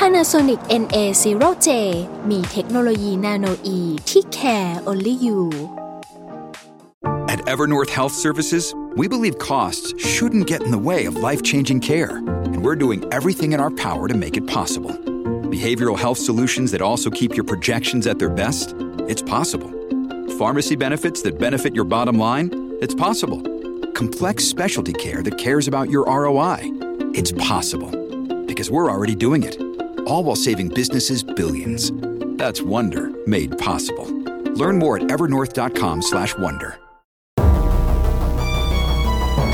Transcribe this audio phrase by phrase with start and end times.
[0.00, 1.68] Panasonic NA0J
[2.30, 3.78] มีเทคโนโลยีนาโนอี
[4.10, 5.38] ที่ care only you
[7.34, 8.64] At Evernorth Health Services,
[9.00, 12.14] we believe costs shouldn't get in the way of life changing care,
[12.52, 14.94] and we're doing everything in our power to make it possible.
[15.56, 18.74] Behavioral health solutions that also keep your projections at their best?
[19.12, 19.70] It's possible.
[20.38, 22.48] Pharmacy benefits that benefit your bottom line?
[22.80, 23.40] It's possible.
[23.92, 26.58] Complex specialty care that cares about your ROI?
[27.14, 27.90] It's possible.
[28.46, 29.56] Because we're already doing it,
[30.05, 31.91] All while saving businesses billions.
[32.41, 34.07] That's Wonder made possible.
[34.61, 36.71] Learn more at evernorth.com/wonder.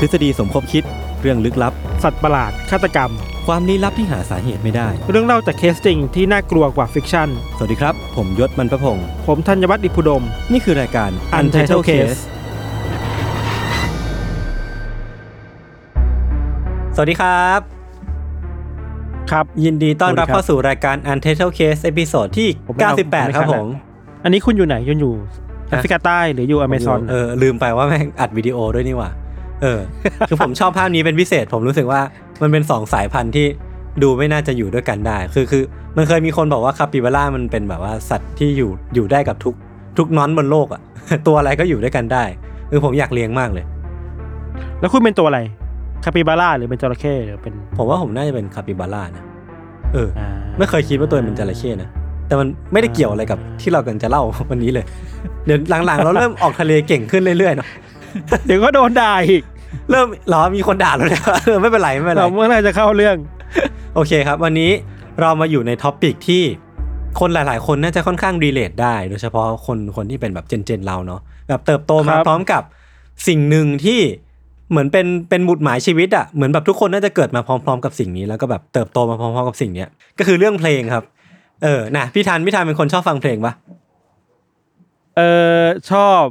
[0.04, 0.84] ฤษฎีสมคบคิด
[1.20, 1.72] เรื่องลึกลับ
[2.02, 3.10] สัตว์ประหลาดฆาตกรรม
[3.46, 12.20] ความลี้ลับที่หาสาเหตุไม่ได้ เรื่องเล่าจากเคสจริงที่น่ากลัวกว่า fiction สวัสดีครับ ผมยชญ์ บรรพพงศ์ผมธัญวัฒน์อิพภูดม นี่คือรายการ Untitled Case
[16.94, 17.77] สวัสดีครับ
[19.32, 23.68] ครับ ยินดีต้อนรับสวัสดีครับเข้าสู่รายการ Untitled Case เอพิโซดที่ผมไม่เอาผมไม่98 ครับทันผแล้วม
[24.24, 25.14] อันนี้คุณอยู่ไหนคุณอยู่
[25.68, 29.10] แอฟริกาใต้หรืออยู่อเมซอนเออลืมไปว่าแม่งอัดวิดีโอด้วยนี่หว่า
[29.62, 29.80] เออ
[30.28, 32.00] คือผมชอบภาพนี้เป็นพิเศษ ผมรู้สึกว่า
[32.42, 33.46] มันเป็นสองสายพันธุ์ที่
[34.02, 35.62] ดูไม่น่าจะอยู่ด้วยกันได้ คือคือ
[35.96, 39.54] มันเคยมีคนบอกว่าคาปิบาร่ามันเป็นแบบว่าสัตว์ที่อยู่อยู่ได้กับทุก
[39.98, 40.82] ทุกน้อนบนโลกอะ
[41.26, 42.24] ตัวอะไรก็อยู่ด้วยกันได้
[42.70, 43.64] คือผมอยากเลี้ยงมากเลย
[44.80, 45.40] แล้วคุณเป็นตัวอะไร
[46.04, 49.24] คาปิบาร่าหรือเป็นจระเข้หรือเป็นผมว่าผมน่าจะเป็นคาปิบาร่านะ
[49.94, 51.88] เอออ่าไม่เคยคิดว่าตัวเองเป็นจระเข้นะ
[52.26, 54.84] แต่มันไม่ได้เกี่ยวอะไรกับที่เรากำลังจะเล่าวันนี้เลย
[55.46, 57.68] เดี๋ยวหลังๆ เราเริ่มออกทะเลเก่งขึ้นเรื่อยๆเนาะ
[58.46, 59.42] เดี๋ยวก็โดนด่าอีก
[59.90, 63.16] เริ่มเหรอมีคนด่าแล้วเนี่ยเออไม่เป็นไรไม่เป็นไร เราเมื่อไหรจะเข้าเรื่อง
[63.94, 64.70] โอเคครับ วันนี้
[65.20, 66.42] เรามาอยู่ใน topic ที่
[67.20, 72.62] คนหลายๆ คนน่าจะค่อนข้าง relate ได้ โดยเฉพาะคนคนที่เป็นแบบ gen gen เราเนาะแบบเติบโตมาครับ พร้อมกับ
[73.28, 74.00] สิ่งหนึ่งที่
[74.70, 81.04] เหมือนเป็นเป็นหมุดหมายชีวิตอะเหมือนแบบทุกคนน่าจะเกิดมาพร้อม ๆ กับสิ่งนี้แล้วก็แบบเติบโตมาพร้อมๆกับสิ่งเนี้ยก็คือเรื่องเพลงครับ
[81.62, 83.52] เออนะพี่ธันพี่ธันเป็นคนชอบฟังเพลงปะ
[85.16, 85.20] เอ
[85.60, 86.22] อชอบ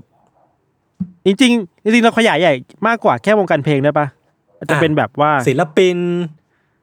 [1.25, 2.53] จริงๆจริงๆเราขยายใหญ่
[2.87, 4.07] มากกว่าแค่วงการเพลงได้ปะ
[4.57, 5.97] อาจจะเป็นแบบว่าศิลปิน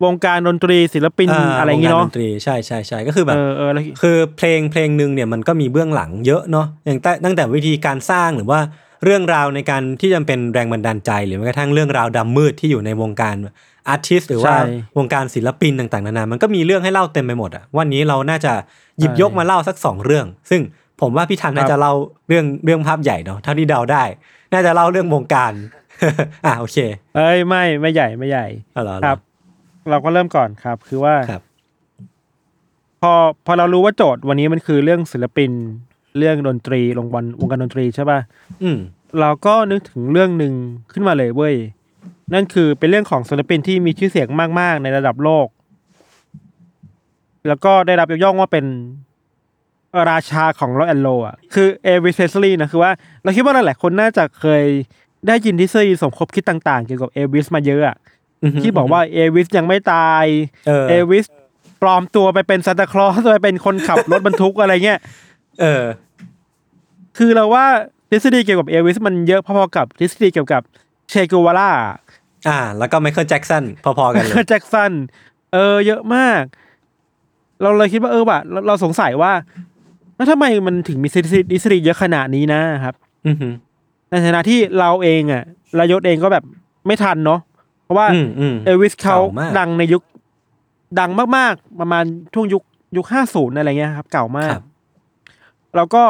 [0.04, 1.28] วงการดนตรีศิลปิน
[1.58, 8.60] อะไรอย่างงี้วกเนาะดนตรีใช่ใช่ใช่ก็คือแบบเออเออแล้วคือเพลงเพลงหนึ่งเนี่ยมันก็มีเบื้องหลังเยอะเนาะอย่างแต่ตั้งแต่วิธีการสร้างหรือว่า
[9.04, 13.34] เรื่องราวในการที่จะเป็นแรงบันดาลใจ หรือแม้กระทั่งเรื่องราวดำมืดที่อยู่ในวงการ
[13.88, 18.52] อาร์ติสหรือว่าใช่วงการศิลปินต่างๆนานามันก็มีเรื่องให้เล่าเต็มไปหมดอะวันนี้เราน่าจะ
[18.98, 20.60] หยิบใช่ยกมาเล่าสักสองเรื่อง ซึ่ง
[21.00, 21.92] ผมว่าพี่ทันน่าครับจะเล่า
[22.28, 24.04] เรื่องเรื่องภาพใหญ่เนาะเท่าที่เดาได้
[24.52, 25.52] น่าจะเล่าเรื่องวงการ
[26.46, 26.76] อะโอเค
[27.16, 29.18] เอ้ยไม่ไม่ใหญ่ไม่ใหญ่เอาเหรอครับ
[29.90, 31.42] เราก็เริ่มก่อนครับ คือว่าครับ
[33.02, 33.12] พอ
[33.46, 35.50] พอเรารู้ว่าโจทย์วันนี้มันคือเรื่องศิลปิน
[36.18, 38.18] เรื่องดนตรีวงวันวงการดนตรีใช่ป่ะ
[38.62, 38.78] อืม
[39.20, 40.54] เราก็นึกถึงเรื่องหนึ่ง
[40.92, 41.54] ขึ้นมาเลยเว้ย
[42.34, 44.28] นั่นคือเป็นเรื่องของศิลปินที่มีชื่อเสียง
[44.60, 45.46] มาก ๆ ในระดับโลก
[47.46, 48.64] แล้วก็ได้รับยกย่องว่าเป็น
[50.10, 52.90] ราชาของโรแอนโลอะคือเอวิสเพสลีย์นะคือว่า
[53.22, 54.64] เราคิดว่าหลายๆคนน่าจะเคย
[55.26, 57.96] ได้ยินทฤษฎีสมคบคิดต่าง ๆ เกี่ยวกับเอวิสมาเยอะอะ
[58.62, 60.24] ที่บอกว่าเอวิสยังไม่ตาย
[60.66, 61.26] เออเอวิส
[61.82, 65.00] ปลอมตัวไปเป็นซานตาคลอสไปเป็นคนขับรถบรรทุกอะไรเงี้ย
[65.60, 65.84] เออ
[67.18, 67.66] คือเราว่า
[68.10, 70.62] ทฤษฎีเกี่ยวกับเอวิสมันเยอะพอๆกับทฤษฎีเกี่ยวกับ
[71.10, 71.70] เชกูวาร่า
[72.48, 74.92] อ่า แล้วก็ไมเคิลแจ็กสันพอๆกันเลยแจ็คสัน
[75.52, 76.42] เออ เยอะมาก
[77.62, 79.32] เราเลยคิดว่าเออว่ะเราเราสงสัยว่า
[80.16, 82.94] แล้วทำไมมันถึงมีทฤษฎีทฤษฎีเยอะขนาดนี้นะครับ
[83.26, 83.52] อือหือ
[84.10, 85.42] ในฐานะที่เราเองอะ
[85.78, 86.44] รายศเองก็แบบ
[86.86, 87.40] ไม่ทันเนาะ
[87.84, 90.02] เพราะว่าอืมอืมเอลวิสเขาเก่ามากดังในยุค
[91.00, 92.04] ดังมากๆ ประมาณ
[92.34, 92.62] ช่วงยุค
[92.96, 94.64] ยุคห้าศูนย์อะไรเงี้ยครับ เก่ามากครับ
[95.76, 96.04] เราก็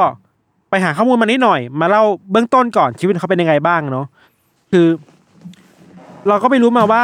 [0.71, 4.07] ไปหาข้อมูลมานิดหน่อย มาเล่าเบื้องต้นก่อนชีวิตเขาเป็นยังไงบ้างเนาะ
[4.73, 4.87] คือ
[6.29, 7.03] เราก็ไปรู้มาว่า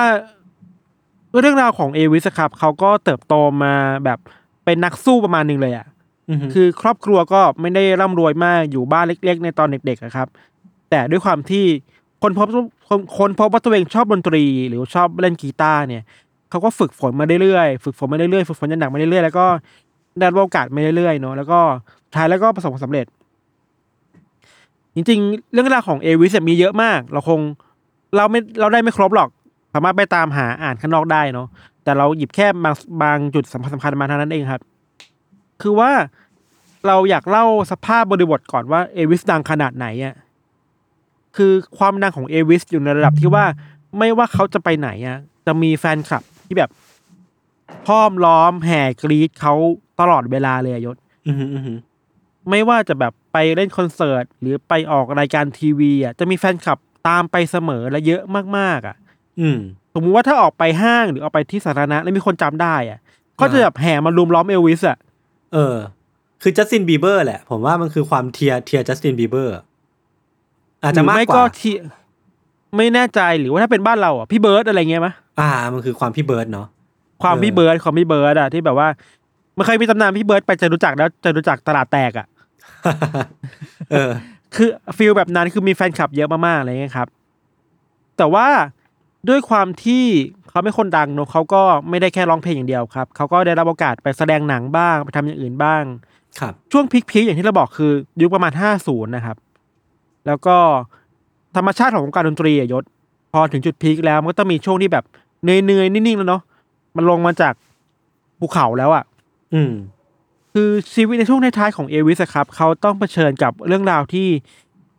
[1.40, 3.74] เรื่องราวของเอวิสครับเขาก็เติบโตมา
[4.04, 4.18] แบบ
[4.64, 5.86] เป็นนักสู้ประมาณหนึ่งเลยอะ
[6.30, 10.28] อือหือคือครอบครัวก็ไม่ได้ร่ำรวยมากอยู่บ้านเล็ก ๆ ในตอนเด็กๆอะครับ
[10.90, 11.64] แต่ด้วยความที่
[12.22, 12.48] คนพบ
[12.88, 16.04] คนคนพบว่าตัวเองชอบดนตรี หรือชอบเล่นกีตาร์เนี่ย
[16.50, 19.46] เขาก็ฝึกฝนมาเรื่อยๆฝึกฝนมาเรื่อยๆฝึกฝนจนหนักมาเรื่อยๆแล้วก็
[20.18, 21.60] ได้รับโอกาสมาเรื่อยๆเนาะแล้วก็
[22.14, 23.06] ท้ายแล้วก็ประสบความสำเร็จ
[24.94, 27.40] จริงๆ เรื่องราวของเอวิสมีเยอะมาก เราคง
[28.16, 29.28] เราไม่เราได้ไม่ครบหรอก
[29.74, 31.48] สามารถไปตามหาอ่านข้างนอกได้เนาะ
[31.84, 34.62] แต่เราหยิบแค่บางบางจุดสำคัญสำคัญมาเท่านั้นเองครับ
[35.62, 35.90] คือว่า
[36.86, 40.14] เราอยากเล่าสภาพบริบทก่อนว่าเอวิสดังขนาดไหนอะ
[41.36, 43.44] คือความดังของเอวิสอยู่ในระดับที่ว่า
[43.98, 46.70] ไม่ว่าเขาจะไปไหนอะจะมีแฟนคลับที่แบบ
[47.88, 49.54] ห้อมล้อมแห่กรี๊ดเขา
[50.00, 51.78] ตลอดเวลาเลยอะยชญ์อือหืออือหือ
[52.50, 58.22] ไม่ว่าจะแบบไปเล่นคอนเสิร์ต หรือไปออกรายการทีวีอะจะมีแฟนคลับตามไปเสมอและเยอะ
[58.56, 58.96] มากๆอะ
[59.40, 59.58] อืม
[59.94, 62.98] สมมติว่าถ้าออกไปห้างหรือออกไปที่สาธารณะแล้วมีคนจำได้อะ
[63.40, 64.98] ก็จะแบบแห่มารุมล้อมเอลวิสอะ
[65.52, 65.76] เออ
[66.42, 69.54] คือจัสตินบีเบอร์แหละ ผมว่ามันคือความ tier tier จัสตินบีเบอร์
[70.82, 71.74] อาจจะมากหรืไม่กว่าที่
[72.76, 76.66] ไม่แน่ใจหรือว่าถ้าเป็นบ้านเราอะพี่เบิร์ดอะไรเงี้ยมะอ่า มันคือความพี่เบิร์ดเนาะ
[77.22, 78.88] ความเออพี่เบิร์ดความพี่เบิร์ดอะที่แบบว่า
[79.60, 82.26] มันเคยมีตำนานพี่เบิร์ดไปจะรู้จักแล้วจะรู้จักตลาดแตกอะ
[83.92, 84.10] เออ
[84.54, 87.08] คือ feel แบบนั้นคือมีแฟนคลับเยอะมากๆอะไรเงี้ยครับ
[88.16, 88.46] แต่ว่า
[89.28, 90.04] ด้วยความที่
[90.48, 95.82] เขาเป็นคนดังเนอะเขาก็ไม่ได้แค่ร้องเพลงอย่างเดียวครับ เขาก็ได้รับโอกาสไปแสดงหนังบ้างไปทำอย่างอื่นบ้าง
[96.40, 99.36] ครับ ช่วง peak ๆอย่างที่เราบอกคือ ยุคประมาณห้าศูนย์นะครับ
[100.26, 100.56] แล้วก็
[101.56, 102.84] ธรรมชาติของวงการดนตรีอะยศ
[103.32, 105.04] พอถึงจุดพีคแล้วมันก็ต้องมีช่วงที่แบบ
[105.42, 106.42] เหนื่อยๆนิ่งๆแล้วเนาะ
[106.96, 107.54] มันลงมาจาก
[108.40, 109.04] ภูเขาแล้วอะ
[109.54, 109.72] อืม
[110.54, 114.28] คือชีวิตในช่วงท้ายๆของเอวิสอะครับ เขาต้องเผชิญกับเรื่องราวที่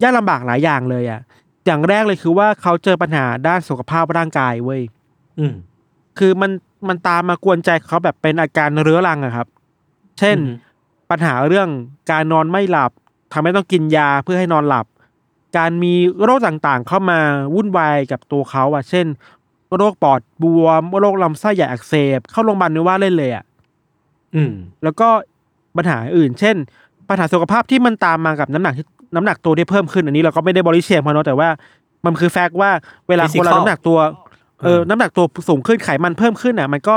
[0.01, 1.21] ยากลำบากหลายอย่างเลยอะ
[1.65, 4.81] อย่างแรกเลยคือว่าเขาเจอปัญหาด้านสุขภาพร่างกายเว้ย
[5.39, 5.53] อืม
[6.19, 6.51] คือมัน
[6.87, 9.47] มันตามมากวนใจเขาแบบเป็นอาการเรื้อรังอะครับ
[10.19, 10.53] เช่นอือฮึ
[11.09, 11.69] ปัญหาเรื่อง
[12.11, 12.91] การนอนไม่หลับ
[13.33, 14.85] ทำให้ต้องกินยาเพื่อให้นอนหลับ
[15.57, 15.93] การมี
[16.23, 17.19] โรคต่างๆ เข้ามา
[17.55, 19.07] วุ่นวายกับตัวเขาอะเช่น
[19.77, 23.43] โรคปอดบวม โรคลำไส้ใหญ่อักเสบ เข้าโรงพยาบาลนึกว่าเล่นเลยอะ
[24.35, 25.07] อืมแล้วก็
[25.77, 26.55] ปัญหาอื่น เช่น
[27.09, 28.85] ปัญหาสุขภาพที่มันตามมากับน้ำหนักที่
[29.15, 31.49] น้ำหนักตัวที่เพิ่มขึ้นอันนี้เราก็ไม่ได้บริเชียมพอเนอะแต่ว่า
[32.05, 32.71] มันคือแฟกต์ว่า
[33.07, 33.99] เวลาคนเรา Physical น้ำหนักตัว
[34.63, 36.95] เอออืมน้ำหนักตัวสูงขึ้นไขมันเพิ่มขึ้นอะ มันก็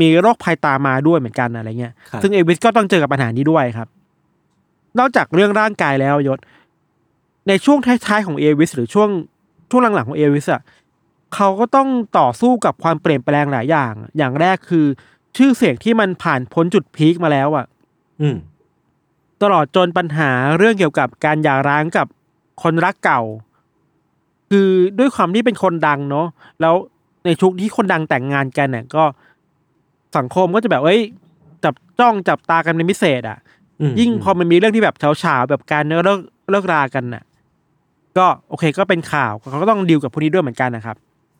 [0.00, 3.88] มีโรคภัยตามมาด้วยเหมือนกันอะไรเงี้ยครับซึ่งเอวิสก็ต้องเจอกับปัญหานี้ด้วยครับ
[4.98, 6.38] นอกจากเรื่องร่างกายแล้วยศ
[7.48, 9.08] ในช่วงท้ายๆของเอวิสหรือช่วง
[9.70, 10.62] ช่วงหลังๆของเอวิสอะ
[11.34, 11.88] เขาก็ต้อง
[12.18, 14.86] ต่อสู้กับความเปลี่ยนแปลงหลายอย่าง อย่างแรกคือ
[15.36, 17.66] ชื่อเสียงที่มันผ่านพ้นจุดพีคมาแล้วอะ
[18.20, 18.36] อืม
[19.42, 22.06] ตลอดจนปัญหาเรื่องเกี่ยวกับการหย่าร้างกับ
[22.62, 23.22] คนรักเก่า
[24.50, 24.68] คือ
[24.98, 26.26] ด้วยความที่เป็นคนดังเนาะ
[26.60, 26.74] แล้ว
[27.24, 29.04] ในชุกที่คนดังแต่งงานกันเนี่ยก็
[30.16, 31.00] สังคมก็จะแบบเอ้ย
[31.64, 33.38] จับจ้องจับตากันเป็นพิเศษอะ
[33.80, 37.24] อืมยิ่งพอมันมีเรื่องที่แบบเฉาๆแบบการเลิกเลิกรากันน่ะ
[38.18, 40.96] ก็โอเคก็เป็นข่าวเขาก็ต้องดีลกับพวกนี้ด้วยเหมือนกันนะครับ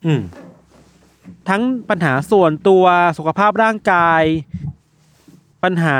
[0.07, 0.21] อืม
[1.49, 2.85] ทั้งปัญหาส่วนตัว
[3.19, 4.23] สุขภาพร่างกาย
[5.65, 5.99] ปัญหา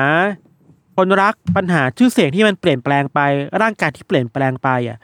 [0.97, 3.21] คนรักปัญหาชื่อเสียงที่มันเปลี่ยนแปลงไป
[3.63, 4.99] ร่างกายที่เปลี่ยนแปลงไปอะ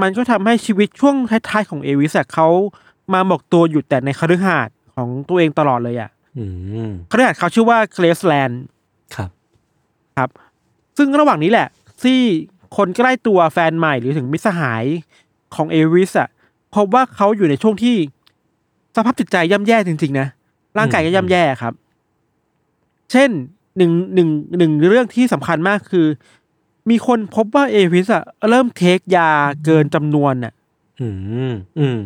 [0.00, 1.16] มันก็ทำให้ชีวิตช่วง
[1.48, 2.48] ท้ายๆของเอวิสอะเขา
[3.12, 6.44] มาหมกตัวอยู่แต่ในคฤหาสน์ของตัวเองตลอดเลยอะอื
[6.88, 8.62] มคฤหาสน์เขาชื่อว่าเกรสแลนด์
[9.14, 9.30] ครับ
[10.16, 10.30] ครับ
[10.96, 11.68] ซึ่งระหว่างนี้แหละ
[12.02, 12.20] ที่
[12.76, 14.84] คนใกล้ตัวแฟนใหม่หรือถึงมิตรสหาย
[15.54, 16.28] ของเอวิสอะ
[16.74, 17.96] พบว่าเขาอยู่ในช่วงที่
[18.96, 20.26] สภาพจิตใจย่ำแย่จริง ๆ นะ
[20.78, 21.72] ร่างกายก็ย่ำแย่ครับ
[23.12, 23.30] เช่น
[23.76, 26.06] หนึ่งหนึ่งหนึ่งเรื่องที่สำคัญมากคือ
[26.90, 29.28] มีคนพบว่าเอวิสอะเริ่มเทคยา
[29.64, 30.52] เกินจำนวนน่ะ
[31.00, 31.08] อื
[31.50, 31.98] มอืม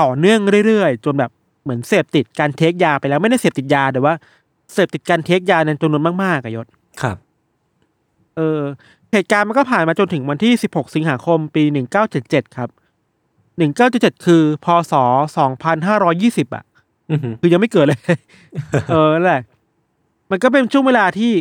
[0.00, 1.30] ต่อเนื่องเรื่อยๆ จนแบบ
[1.62, 4.14] เหมือนเสพติดการเทคยาไปแล้วไม่ได้เสพติดยาแต่ว่า
[4.72, 6.66] เสพติดการเทคยาในจำนวนมากๆอะยศ
[7.02, 7.16] ครับ
[8.36, 8.60] เออ
[9.12, 11.62] เหตุการณ์มันก็ผ่านมาจนถึงวันที่ 16 สิงหาคมปี
[12.10, 12.68] 1977 ครับ
[13.58, 14.92] 1977คือพศ
[15.74, 16.64] 2520อะ
[17.10, 18.00] อือหือคือยังไม่เกิดเลย
[18.90, 19.40] เออนั่นแหละ
[20.30, 21.32] มันก็เป็นช่วงเวลาที่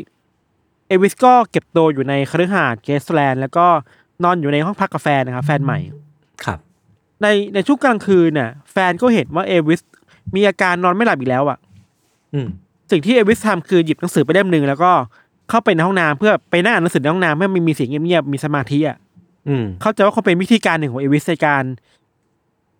[0.88, 3.66] เอลวิสก็เก็บตัวอยู่ในคฤหาสน์เกรซแลนด์แล้วก็
[4.24, 5.80] นอนอยู่ในห้องพักกับแฟนนะครับแฟนใหม่
[6.46, 6.60] ครับ
[7.22, 9.82] ในในช่วงกลางคืนน่ะแฟนก็เห็นว่าเอลวิส
[10.36, 11.58] มีอาการนอนไม่หลับอีกแล้วอะ
[12.34, 12.48] อืม
[12.92, 14.92] สิ่งที่เอลวิสทำคือหยิบหนังสือไปเล่มหนึ่งแล้วก็
[15.50, 18.98] เข้าไปในห้องน้ำเพื่อไปนั่งอ่านหนังสือในห้องน้ำให้มันมีเสียงเงียบๆมีสมาธิอะ
[19.48, 21.64] อืมเข้าใจว่าคงเป็นวิธีการหนึ่งของเอลวิสในการ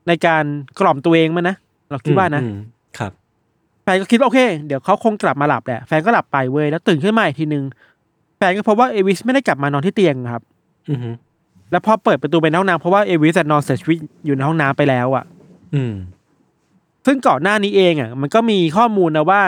[0.08, 0.44] ในการ
[0.80, 1.56] กล่อมตัวเองมันนะ
[1.90, 2.58] เราคิดว่านะอืม
[2.98, 3.12] ครับ
[3.84, 7.64] แฟนก็คิดว่าโอเค เดี๋ยวเขาคงกลับมาหลับแหละแฟนก็หลับไปเว้ยแล้วตื่นขึ้นมาอีกทีนึง
[8.38, 10.44] แฟนก็พบว่าเอวิสไม่ได้กลับมานอนที่เตียงครับ
[10.90, 11.16] อือหือ
[11.72, 15.24] แล้วพอเปิดประตูไปในห้องน้ำเพราะว่าเอวิสอะนอนเสียชีวิตอยู่ในห้องน้ำไปแล้วอะ
[15.76, 15.94] อืม
[17.06, 19.42] ซึ่งก่อนหน้านี้เองอะ มันก็มีข้อมูลนะว่า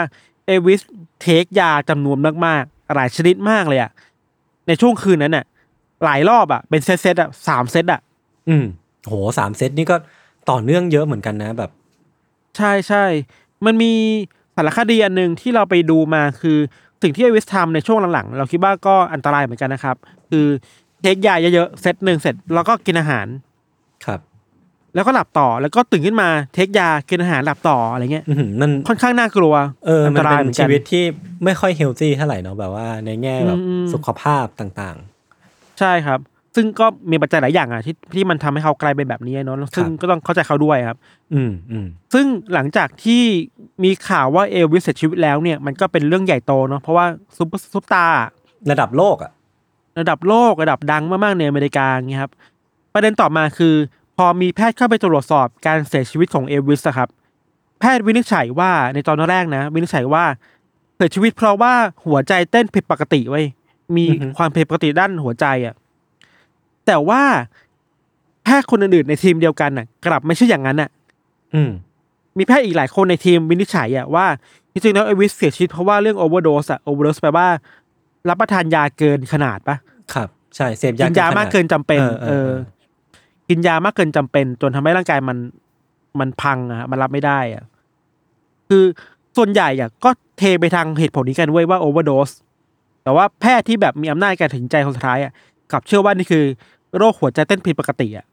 [0.46, 0.80] เอวิส
[1.20, 3.90] เทคยาจำนวนมากๆ หลายชนิดมากเลยอะ
[4.66, 5.44] ในช่วงคืนนั้นอะ
[6.04, 8.00] หลายรอบอะเป็นเซตเซตๆอะสามเซตอะ
[8.48, 8.64] อืม
[9.06, 9.96] โหสามเซตนี่ก็
[10.50, 11.70] ต่อเนื่องเยอะเหมือนกันนะแบบ
[12.56, 13.04] ใช่ใช่
[13.66, 13.92] มันมี
[14.56, 16.58] สารคดีอันหนึ่งที่เราไปดูมาคือ
[17.02, 19.96] สิ่งที่เอวิสทำในช่วงหลังๆ เราคิดว่าก็อันตรายเหมือนกันนะครับ
[20.30, 20.46] คือ
[21.02, 23.26] เทคยาเยอะๆเซตหนึ่งเสร็จแล้วก็กินอาหาร
[24.04, 24.20] ครับ
[24.94, 29.54] แล้วก็หลับต่อแล้วก็ตื่นขึ้นมาเทคยากินอาหารหลับต่ออะไรเงี้ยอื้อหือมันค่อนข้างน่ากลัว
[29.86, 31.04] เออมันตราเป็ยเหนมือนชีกันวิตที่
[31.44, 34.96] ไม่ค่อยเฮลตี้เท่าไหร่เนาะแบบว่าในแง่แบบอืมสุขภาพต่าง
[35.80, 36.20] ใช่ครับ
[36.56, 43.22] ซึ่งก็มีปัจจัยหลายอย่างอะที่ที่มันทำให้เขากลายเป็นแบบนี้เนาะซึ่งก็ต้องเข้าใจเขาด้วยครับๆอืมอืมซึ่งหลังจากที่
[43.84, 48.18] มีข่าวว่าเอลวิสเสียชีวิตแล้วเนี่ยมันก็เป็นเรื่องใหญ่โตเนาะเพราะว่าซุปเปอร์ซุปตาร์
[48.70, 49.32] ระดับโลกอะ
[49.98, 52.32] ระดับโลกระดับดังมากๆในอเมริกาอย่างเงี้ยครับ
[52.94, 53.74] ประเด็นต่อมาคือ
[54.16, 57.08] พอมีแพทย์เข้าไปตรวจสอบการเสียชีวิตของเอลวิสอะครับ
[57.80, 60.24] แพทย์วินิจฉัยว่าในตอนแรกนะ วินิจฉัยว่า
[60.96, 61.72] เสียชีวิตเพราะว่า
[62.06, 63.46] หัวใจเต้นผิดปกติเว้ย
[63.96, 65.74] มีอือฮึความผิดปกติด้านหัวใจอะ
[66.86, 67.22] แต่ว่า
[68.44, 70.90] แพทย์คนอื่นๆในทีมเดียวกันน่ะ กลับไม่ใช่อย่างนั้นน่ะ
[71.54, 71.70] อืม
[72.38, 74.26] มีแพทย์อีกหลายคนในทีมวินิจฉัยอะว่า
[74.72, 77.46] จริงๆแล้วเอลวิสเสียชีวิตเพราะว่าเรื่อง overdose อะ overdose แปลว่า
[78.28, 79.76] รับประทานยาเกินขนาดปะ
[80.14, 82.50] ครับ ใช่เสพยากินยามากเกินจำเป็นเออเออเออ
[83.48, 85.38] กินยามากเกินจำเป็น จนทำให้ร่างกายมัน
[86.20, 87.64] มันพังอะมันรับไม่ได้อะ
[88.68, 88.84] คือ
[89.36, 92.30] ส่วนใหญ่อะก็เทไปทางเหตุผลนี้กันเว้ยว่าโอเวอร์โดส
[93.02, 95.32] แต่ว่าแพทย์ที่แบบมีอำนาจการตัดสินใจคนสุดท้ายอะ
[95.72, 96.44] กลับเชื่อว่านี่คือ
[96.98, 98.26] โรคหัวใจเต้นผิดปกติอะ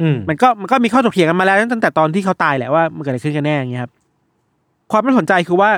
[0.00, 3.92] อืมมันก็มันก็มีข้อถกเถียงกันมาแล้วตั้งแต่ตอนที่เขาตายแหละว่ามันเกิดอะไรขึ้นกันแน่อย่างเงี้ยครับ
[4.90, 5.70] ความน่าสนใจคือว่า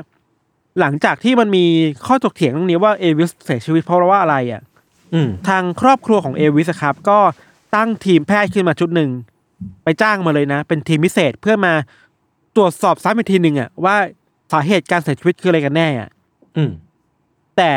[0.80, 1.64] หลังจากที่มันมี
[2.06, 4.62] ข้อถกเถียงเรื่องนี้ว่าเอวิสเสียชีวิตเพราะว่าอะไรอะ
[5.14, 7.18] อืมทางครอบครัวของเอวิสอะครับ ก็
[7.74, 9.10] ตั้งทีมแพทย์ขึ้นมาชุดหนึ่ง
[9.84, 11.72] ไปจ้างมาเลยนะ เป็นทีมพิเศษเพื่อมา
[12.56, 13.96] ตรวจสอบซ้ำอีกทีหนึ่งอะว่า
[14.52, 16.08] สาเหตุการเสียชีวิตคืออะไรกันแน่อะ
[16.56, 16.70] อืม
[17.56, 17.72] แต่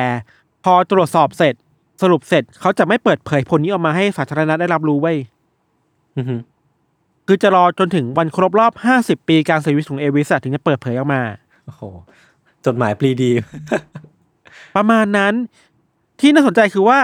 [0.63, 1.55] พอตรวจสอบเสร็จ
[2.01, 5.17] สรุปเสร็จเขาจะไม่เปิดเผยผลนี้ออกมาให้สาธารณะได้รับรู้ไว้ย
[6.17, 6.25] อืม
[7.27, 11.21] คือจะรอจนถึงวันครบรอบ50ปีการเสียชีวิตของเอวิสอะถึงจะเปิดเผยออกมา
[11.65, 11.81] โอ้โห
[12.65, 13.31] จดหมายปรีดี
[14.75, 15.33] ประมาณนั้น
[16.19, 16.99] ที่น่าสนใจคือว่า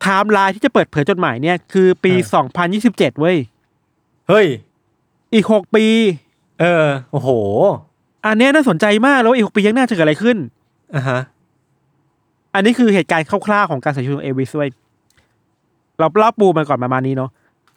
[0.00, 2.44] ไทม์ไลน์ที่จะเปิดเผยจดหมายเนี่ย คือปีเออ
[3.14, 3.36] 2027เว้ย
[4.28, 4.46] เฮ้ย
[5.34, 5.86] อีก6ปี
[6.60, 7.30] เออ โอ้โห
[8.26, 10.36] อันเนี้ยน่าสนใจมากแล้วว่าอีก6ปียังน่าจะเกิดอะไรขึ้น
[10.94, 11.20] อะฮะ
[12.54, 14.70] อันนี้คือเหตุการณ์คร่าวๆของการเสียชีวิตของเอลวิสเว้ย
[15.98, 17.30] เราเล่าปูมาก่อนประมาณนี้เนาะ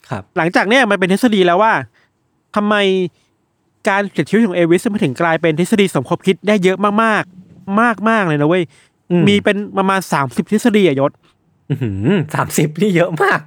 [0.10, 1.74] ครับ หลังจากเนี้ยมันเป็นทฤษฎีแล้วว่า
[2.56, 2.76] ทำไม
[3.90, 7.80] การเสียชีวิตของเอลวิสมันถึงกลายเป็นทฤษฎีสมคบคิดได้เยอะมากๆ
[8.10, 8.64] มากๆเลยนะเว้ย
[9.12, 11.12] อืมมีเป็นประมาณ30ทฤษฎีอะยศ
[12.36, 13.40] สามสิบนี่เยอะมาก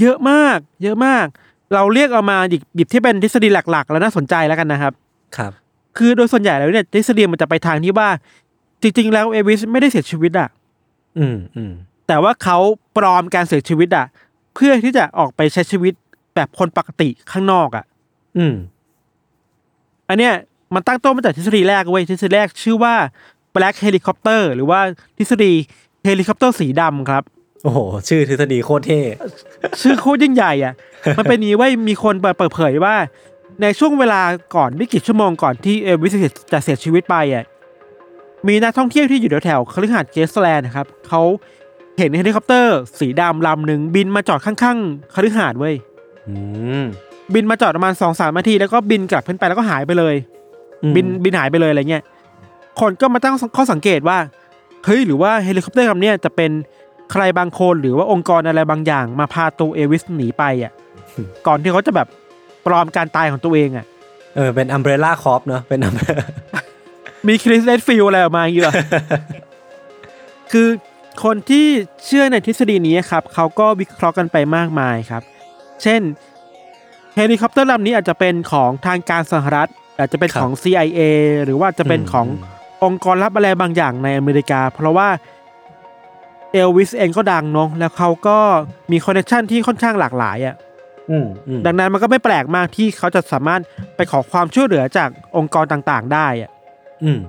[0.00, 1.26] เยอะมาก เยอะมาก
[1.74, 4.92] เราเรียกเอามาหยิบหยิบที่เป็นทฤษฎีหลัก ๆ แล้วน่าสนใจแล้วกันนะครับ
[5.36, 5.52] ครับ
[5.98, 8.08] คือโดยส่วนใหญ่แล้วเนี่ยทฤษฎีมันจะไปทางที่ว่า
[8.82, 10.48] จริงๆแล้วเอวิสไม่ได้เสียชีวิตอะ
[11.18, 11.72] อืมอืม
[12.08, 12.58] แต่ว่าเขา
[12.96, 14.06] ปลอมการเสียชีวิตอะ
[14.54, 15.92] เพื่อที่จะออกไปใช้ชีวิต
[16.34, 17.84] แบบคนปกติข้างนอกอะ
[18.38, 18.54] อืม
[20.08, 20.34] อันเนี้ย
[20.74, 22.94] มันตั้งต้นมาจากทฤษฎีแรกเว้ยทฤษฎีแรกชื่อว่า
[23.54, 24.80] black helicopter หรือว่า
[25.18, 25.52] ทฤษฎี
[26.04, 27.22] เฮลิคอปเตอร์สีดำครับ
[27.62, 29.00] โอ้โห ชื่อทฤษฎีโคตรเท่
[29.80, 30.74] ชื่อโคตรยิ่งใหญ่อะ
[31.18, 32.94] มันเป็นอย่างนี้เว้ยมีคนเปิดเผยว่า
[33.62, 34.22] ในช่วงเวลา
[34.56, 36.14] ก่อนไม่กี่ชั่วโมงก่อนที่เอลวิส
[36.52, 37.44] จะเสียชีวิตไปอะ
[38.48, 41.22] มีนักท่องเที่ยวที่อยู่แถวๆคฤหาสน์เกรซแลนด์นะครับเขา
[41.98, 45.74] เห็นเฮลิคอปเตอร์ สีดำลำหนึ่งบินมาจอดข้างๆคฤหาสน์เว้ย
[46.28, 46.34] อื
[46.82, 46.84] ม
[47.34, 50.14] บินมาจอดประมาณสองสามนาทีแล้วก็บินกลับขึ้นไปแล้วก็หายไปเลย
[50.82, 52.04] อืมบินบินหายไปเลยอะไรเงี้ย
[52.80, 54.18] คนก็มาตั้งข้อสังเกตว่า
[54.84, 56.50] เฮ้ยหรือว่าเฮลิคอปเตอร์ลำเนี้ยจะเป็น
[57.12, 60.72] ใครบางคนหรือว่าองค์กรอะไรบางอย่างมาพาตัวเอลวิสหนีไปอะ
[61.46, 62.08] ก่อนที่เขาจะแบบ
[62.66, 63.86] ปลอมการตายของตัวเองอะ
[64.36, 65.94] เออเป็น Umbrella Corp เนาะเป็นอัม
[67.26, 68.74] มี Chris Redfield อะไรออกมาอย่างเงี้ย
[70.52, 70.68] คือ
[71.24, 71.66] คนที่
[72.06, 75.22] เชื่อในทฤษฎีนี้ครับเขาก็วิเคราะห์กันไปมากมายครับ
[75.82, 76.00] เช่น
[77.16, 81.00] เฮลิคอปเตอร์ลำนี้อาจจะเป็นของทางการสหรัฐ อาจจะเป็นครับของ CIA
[81.44, 85.08] หรือว่าจะเป็นอืมของอืมองค์กรลับอะไรบางอย่างในอเมริกา เพราะว่า
[86.52, 88.38] เอลวิสเองก็ดังเนาะแล้วเขาก็
[88.92, 90.54] มี connection ที่ค่อนข้างหลากหลายอะ
[91.10, 93.60] อืมอืมดังนั้นมันก็ไม่แปลกมากที่เขาจะสามารถ
[93.96, 96.50] ไปขอความช่วยเหลือจากองค์กรต่างๆ ได้อะ
[97.04, 97.20] อืม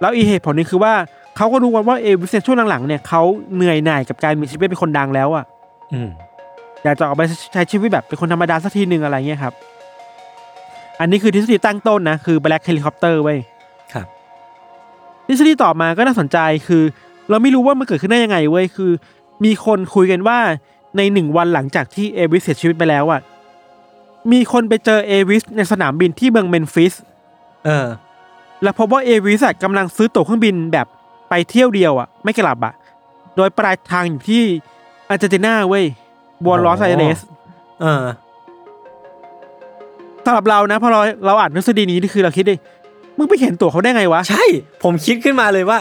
[0.00, 0.94] แล้วอีกเหตุผลหนึงคือว่า
[1.36, 3.22] เขาก็รู้กันว่าเอวิสในช่วงหลังๆเนี่ยเขา
[3.54, 5.44] เหนื่อยหน่ายกับการมีชีวิตเป็นคนดังแล้วอะ
[5.92, 6.10] อืม
[6.84, 9.54] อยากจะออกไปใช้ชีวิตแบบเป็นคนธรรมดาสักทีหนึ่งอะไรเงี้ยครับ
[11.00, 13.38] อันนี้คือทฤษฎีตั้งต้นนะ คือ Black Helicopter เว้ย
[13.92, 14.06] ครับ
[15.26, 16.82] ทฤษฎีต่อมาก็น่าสนใจคือ
[17.30, 18.90] เราไม่รู้ว่ามันเกิดขึ้นได้ยังไงเว้ยคือ
[19.44, 20.38] มีคนคุยกันว่า
[20.96, 23.20] ในหนึ่งวันหลังจากที่เอวิสเสียชีวิตไปแล้วอะ
[24.32, 26.94] มีคนไปเจอเอวิสในสนามบินที่เมืองเมนฟิส
[27.66, 27.86] เออ
[28.62, 30.86] แล้วพบว่าเอวิสอะกำลังซื้อตั๋วเครื่องบินแบบ
[31.30, 32.74] ไปเที่ยวเดียวอะไม่กลับอะ
[33.36, 34.42] โดยปลายทางอยู่ที่
[35.08, 35.84] อาร์เจนตินาเว้ย
[36.44, 37.18] บัวลอสไอเรส
[37.80, 38.04] เออ
[40.24, 42.56] สำหรับเรานะพอเราเราอ่านทฤษฎีนี้นี่คือเราคิดดิ
[43.18, 44.44] มึงไปเห็นตั๋วเขาได้ไงวะ ใช่
[44.82, 45.78] ผมคิดขึ้นมาเลยว่า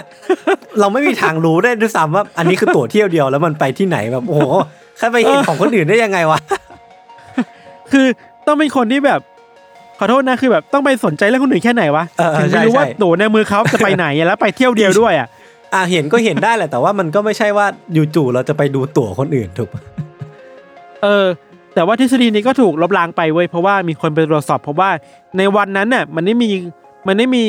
[0.80, 4.42] เราไม่มีทางรู้ได้ด้วยซ้ำว่า อันนี้คือตั๋วเที่ยวเดียวแล้วมันไปที่ไหนแบบโอ้โห
[4.98, 6.40] แค่ไปเห็นของคนอื่นได้ยังไงวะ
[7.92, 8.06] คือ
[8.48, 9.20] ต้องเป็นคนที่แบบ
[10.00, 15.28] ขอโทษนะคือแบบต้องไปสนใจเรื่องคนอื่นแค่ไหนวะเออเออถึงไม่รู้ใช่ว่าใช่โดในมือเขาจะไปไหนอะแล้วไปเที่ยวเดียวด้วยอะ
[15.74, 19.82] อะเห็นก็เห็นได้แหละแต่ว่ามันก็ไม่ใช่ว่าอยู่จู่เราจะไปดูตั๋วคนอื่นถูกปะ
[21.04, 21.28] เออ
[21.74, 24.90] แต่ว่าทฤษฎีนี้ก็ถูกลบล้างไปเว้ยเพราะว่ามีคนไปตรวจสอบเพราะว่า
[25.38, 26.50] ในวันนั้นน่ะมันไม่มี
[27.08, 27.44] มันไม่มี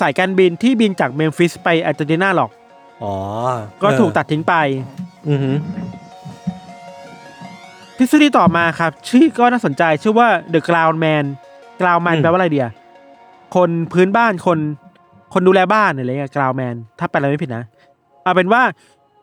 [0.00, 2.50] สายการบินที่บินจากเมมฟิสไปอาร์เจนตินาหรอก
[3.02, 3.14] อ๋อ
[3.82, 4.54] ก็ถูกตัดทิ้งไป
[5.28, 5.56] อือหือ
[7.98, 11.24] ทฤษฎีต่อมาครับ ชื่อก็น่าสนใจชื่อว่า The Ground Man
[11.82, 12.68] Ground Man แปลว่าอะไรเดีย
[13.54, 14.58] คนพื้นบ้านคน
[15.32, 17.64] คนดูแลบ้านอะไรเงี้ย Ground Man ถ้าแปลอะไรไม่ผิดนะ
[18.22, 18.62] เอาเป็นว่า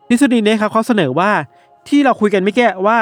[0.08, 1.30] ทฤษฎีนี้ครับเขาเสนอว่า
[1.88, 2.98] ที่เราคุยกันเมื่อกี้ว่า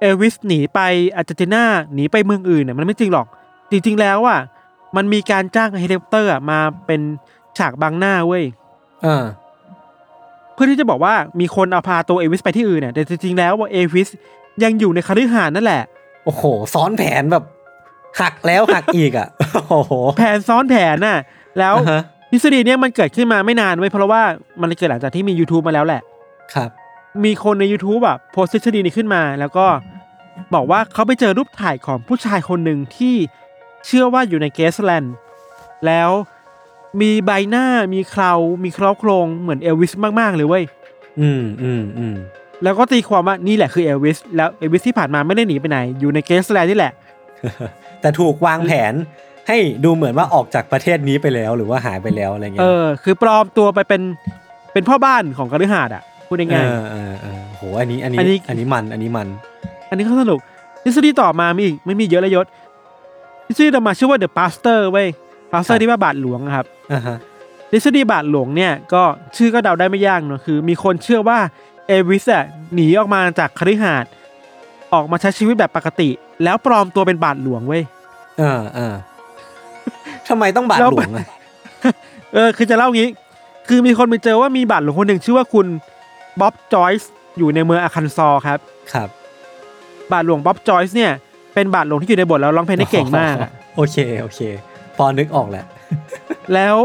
[0.00, 0.80] เอลวิสหนีไป
[1.16, 1.64] อาร์เจนตินา
[1.94, 3.26] หนีไปเมืองอื่นเนี่ยมันไม่จริงหรอก
[3.70, 4.40] จริงๆแล้วอะ
[4.96, 7.00] มันมีการจ้างเฮลิคอปเตอร์อะมาเป็น
[7.58, 8.44] ฉากบังหน้าเว้ย
[9.06, 9.24] อ่า
[10.54, 14.08] เพื่อที่จะบอกว่ามีคนเอาพาตัวเอวิสไปที่อื่นเนี่ยแต่จริงๆแล้วว่าเอวิส
[14.62, 15.82] ยังอยู่ในคฤหาสน์นั่นแหละ
[16.24, 16.42] โอ้โห
[16.74, 17.44] ซ้อนแผนแบบ
[18.20, 19.28] หักแล้วหักอีกอะ
[19.68, 21.18] โอ้โหแผนซ้อนแผนน่ะ
[21.58, 24.22] แล้วอ่าฮะทฤษฎีเนี้ยมันเกิดขึ้นมาไม่นานเว้ยเพราะว่า
[24.60, 26.00] มันเกิดหลังจากที่มี YouTube มาแล้วแหละ
[26.54, 26.70] ครับ
[27.24, 29.66] มีคนใน YouTube อะโพสต์ทฤษฎีนี้ขึ้นมา แล้วก็
[30.54, 33.14] บอกว่าเขาไปเจอรูปถ่ายของผู้ชายคนหนึ่งที่
[33.86, 35.14] เชื่อว่าอยู่ในเกรซแลนด์
[35.86, 36.10] แล้ว
[37.00, 38.32] มีใบหน้ามีเค้า
[38.64, 40.64] มีเค้าโครงเหมือนเอลวิสมาก ๆ เลยเว้ย
[41.20, 42.16] อืมอืมอืม
[42.62, 46.92] แล้วก็ตีความว่านี่แหละคือเอลวิส แล้วเอลวิสที่ผ่านมาไม่ได้หนีไปไหน อยู่ในเกรซแลนด์นี่แหละ
[48.04, 48.94] แต่ถูกวางแผน
[49.48, 54.02] ให้ดูเหมือนว่าออกจากประเทศนี้ไปแล้วหรือว่าหายไปแล้วอะไรเงี้เอ๋อคือปลอมตัวไปเป็น
[54.72, 60.38] เป็นพ่อบ้านของคฤหาสน์อะพูดง่ายเออเออเออโหอันนี้อันนี้อันนี้อันนี้มันอันนี้มันๆอันนี้เขาสนุก
[60.84, 62.46] ทฤษฎีต่อมามีอีกไม่มีเยอะเลยยศ
[63.46, 65.08] ทฤษฎีต่อมาชื่อว่า The Pastor เว้ย
[65.52, 67.16] Pastor ครับที่ว่าบาทหลวงอะครับอ่าฮะ
[67.70, 69.02] ทฤษฎีบาทหลวงเนี่ยก็
[69.36, 71.38] ชื่อก็เดาได้ไม่ยากเนอะคือ มีคนเชื่อว่า
[71.88, 72.44] เอวิสอะ
[72.74, 74.10] หนีออกมาจากคฤหาสน์
[74.94, 76.08] ออกมาใช้ชีวิตแบบปกติ
[76.44, 77.82] แล้วปลอมตัวเป็นบาทหลวงเว้ย
[78.38, 78.94] เออเออ
[80.28, 81.26] ทำไมต้องบาทแล้วหลวงอะ
[82.34, 83.08] เออ คือจะเล่างี้
[83.68, 85.66] คือมีคนไปเจอว่ามีบาทหลวงคนหนึ่งชื่อว่าคุณ
[86.40, 88.58] บ๊อบจอยส์อยู่ในเมืองอาคันซอครับ
[88.92, 89.08] ครับ
[90.12, 91.12] บาทหลวงบ๊อบจอยส์เนี่ย
[91.54, 94.40] เป็นบาทหลวงที่อยู่ในโบสถ์แล้วร้องเพลงได้เก่งมากอะโอเคโอเค
[94.96, 95.64] พอนึกออกแหละ
[96.54, 96.76] แล้ว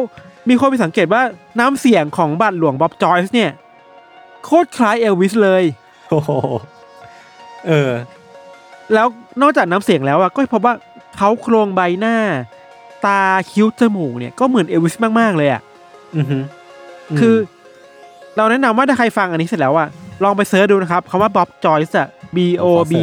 [0.50, 1.22] มีคนไปสังเกตว่า
[1.60, 3.52] น้ำเสียงของบาทหลวงบ๊อบจอยส์เนี่ย
[4.46, 5.64] โคตรคล้ายเอลวิสเลย
[6.10, 6.32] โอ้โห
[7.68, 7.92] เออ
[8.94, 9.08] แล้ว
[9.42, 10.74] นอกจากน้ำเสียงแล้วอะก็พบว่า
[11.18, 12.16] เค้าโครงใบหน้า
[13.06, 15.62] ตาคิ้วจมูกเนี่ยก็เหมือนเอลวิสมาก ๆ เลยอะ
[16.18, 16.38] อือฮึ
[17.20, 17.36] คือ
[18.38, 19.88] เราแนะนำว่าถ้าใครฟังอันนี้เสร็จแล้วอะ
[20.24, 22.94] ลองไป search ดูนะครับคำว่าบ๊อบจอยส์อะ B O B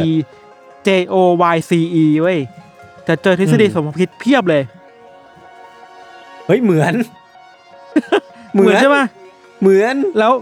[0.87, 1.15] J O
[1.55, 1.71] Y C
[2.03, 2.39] E เว้ย
[3.07, 4.63] จะเจอทฤษฎีสมคบคิดเพียบเลย
[6.45, 6.93] เฮ้ยเหมือน
[8.53, 9.05] เหมือนใช่ปะ
[9.61, 10.33] เหมือนแล้ว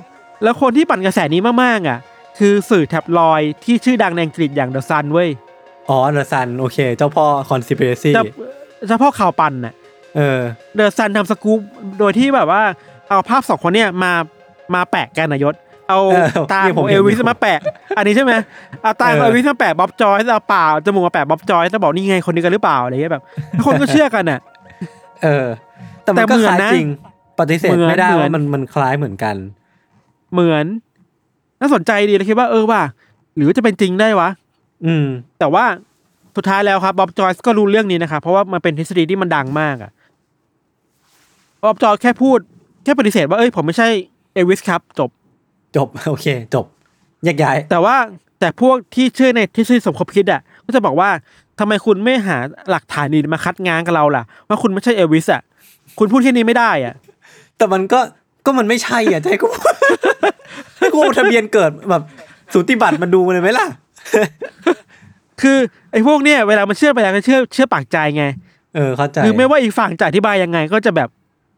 [0.43, 1.99] แล้วคนที่ปั่นกระแสนี้มากๆอะ
[2.38, 5.30] คือสื่อแท็บลอยด์ที่ชื่อดังในอังกฤษอย่างเดอะซันเว้ย
[5.89, 8.24] อ๋อเดอะซันโอเค เจ้าพ่อคอนซิเ r ซีจะ
[8.89, 9.74] เฉพาะข่าวปั่นน่ะ
[10.15, 10.39] เออ
[10.76, 11.60] เดอะซันทำสกู๊ป
[12.00, 12.62] โดยที่แบบว่า
[13.10, 14.12] เอาภาพสองคนเนี่ยมา
[14.76, 15.56] มาแปะกันนายศ
[15.89, 17.60] เอาเออตานี่ขผอมงเห็เอนลวิสอยู่มาแปะ
[17.98, 18.34] อันนี้ใช่ไหม
[18.82, 23.24] เอาตาของเออเอลวิสมาแปะบ๊อบจอยส์เอาปากจมูกมาแปะบ๊อบจอยส์แล้วบอกนี่ไงคนนี้กันหรือเปล่าอะไรเงี้ยแบบ
[23.65, 24.39] คนก็เชื่อกันน่ะ
[25.24, 25.45] เออ
[26.04, 26.89] แต่มันแต่ก็เหมืคอนล้ายนะจริง
[27.39, 29.36] ปฏิเสธเหมือนไม่ได้เหมือนว่ามันมันคล้ายเหมือนกัน
[30.34, 30.65] เหมือน
[31.62, 32.82] น่าสนใจดีเลยคิดว่าเออว่า
[33.36, 34.30] หรือจะเป็นจริงได้วะ
[34.86, 35.06] อืม
[35.39, 35.65] แต่ว่า
[36.36, 39.91] สุดท้ายแล้วครับบ๊อบจอยส์ก็รู้เรื่องนี้นะครับเพราะว่ามันเป็นทฤษฎีที่มันดังมากอะ
[41.63, 42.39] บ๊อบจอยส์แค่พูด
[42.84, 43.89] แค่ปฏิเสธว่าเอ้ยผมไม่ใช่
[44.34, 45.10] เอลวิสครับ จบ
[45.76, 46.65] จบ โอเค จบ
[47.24, 47.96] แยกย้าย แต่ว่า
[48.39, 51.10] แต่พวกที่เชื่อในทฤษฎีสมคบคิดอะ ก็จะบอกว่า
[51.60, 52.38] ทำไมคุณไม่หา
[52.70, 55.41] หลักฐานดีมาคัดง้างกับเราล่ะ ว่าคุณไม่ใช่เอลวิสอะ
[56.00, 56.94] คุณพูดแค่นี้ไม่ได้อะ
[57.58, 58.00] แต่มันก็
[58.45, 59.47] ก็มันไม่ใช่อะจะให้กู
[60.79, 62.03] ให้กูเอาทะเบียนเกิดแบบ
[62.53, 63.67] สูติบัตรมันดูเลยไหมล่ะ
[65.41, 65.58] คือ
[65.91, 68.23] ไอ้พวกเนี้ยเวลามันเชื่อไปแล้วก็เชื่อเชื่อปากใจไง
[68.75, 71.10] เออเข้าใจคือไม่ว่าอีกฝั่งจะอธิบายยังไง ก็จะแบบ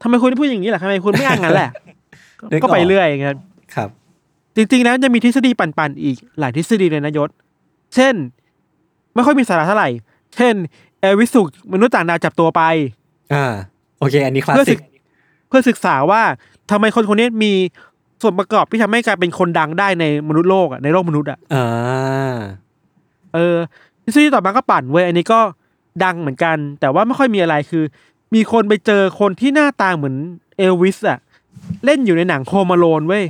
[0.01, 1.69] ทำไมคุณพูดอย่างนี้ล่ะทำไมคุณไม่อ่านงั้นแหละ
[2.51, 3.37] นึออก็ไปเรื่อยอย่างเงี้ย
[3.75, 3.89] ครับ
[4.55, 7.29] จริงๆแล้วจะมีทฤษฎีปั่นๆอีกหลายทฤษฎีเลยนะยศ
[7.95, 8.13] เช่น
[9.15, 9.89] ไม่ค่อยมีสาระเท่าไหร่
[10.35, 10.53] เช่น
[10.99, 12.61] เอลวิสถูกมนุษย์ต่างดาวจับตัวไป
[13.33, 13.45] อ่า
[13.99, 14.83] โอเค อันนี้คลาสเพื่อสิศึกก
[15.47, 16.21] เพื่อศึกษาว่า
[16.71, 17.53] ทำไมคนคนนี้มี
[18.21, 22.37] ส่วนประกอบที่ทำให้กลายเป็นคนดังได้ในมนุษย์โลกอะในโลกมนุษย์อะอ่า
[23.33, 23.57] เออ
[24.03, 25.39] ทฤษฎีต่อมาก็ปั่นเว้ยอันนี้ก็
[26.03, 27.83] ดังเหมือนกัน แต่ว่าไม่ค่อยมีอะไรคือ
[28.35, 30.15] มีคนไปเจอคนที่หน้าตาเหมือน
[30.57, 31.19] เอลวิสอะ
[31.85, 33.23] เล่นอยู่ในหนัง Home Alone เว้ย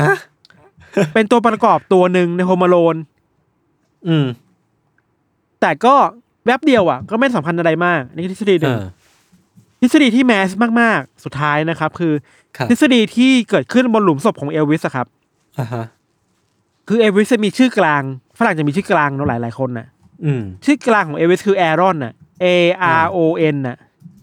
[0.00, 0.14] ฮะ
[1.14, 2.96] เป็นตัวประกอบตัวหนึ่งใน Home Alone
[4.08, 4.26] อืม
[5.60, 5.94] แต่ก็
[6.46, 8.82] แวบเดียวอะ ก็ไม่สำคัญอะไรมากนี่คือทฤษฎีหเอนึ่งอ
[9.80, 10.50] ทฤษฎีที่แมส
[10.80, 12.12] มากๆ สุดท้ายนะครับ คือ
[12.47, 15.06] ครับ ทฤษฎีที่เกิดขึ้นบนหลุมศพของเอลวิสอะครับ
[15.58, 15.84] อ่าฮะ
[16.88, 18.02] คือเอลวิสจะมีชื่อกลาง
[18.38, 19.86] ฝรั่งจะมีชื่อกลางเนาะหลายหลายๆคนน่ะ
[20.24, 22.12] อืมชื่อกลางของเอวิสคือแอรอนน่ะ
[22.44, 22.46] A
[23.02, 23.18] R O
[23.54, 23.76] N น่ะ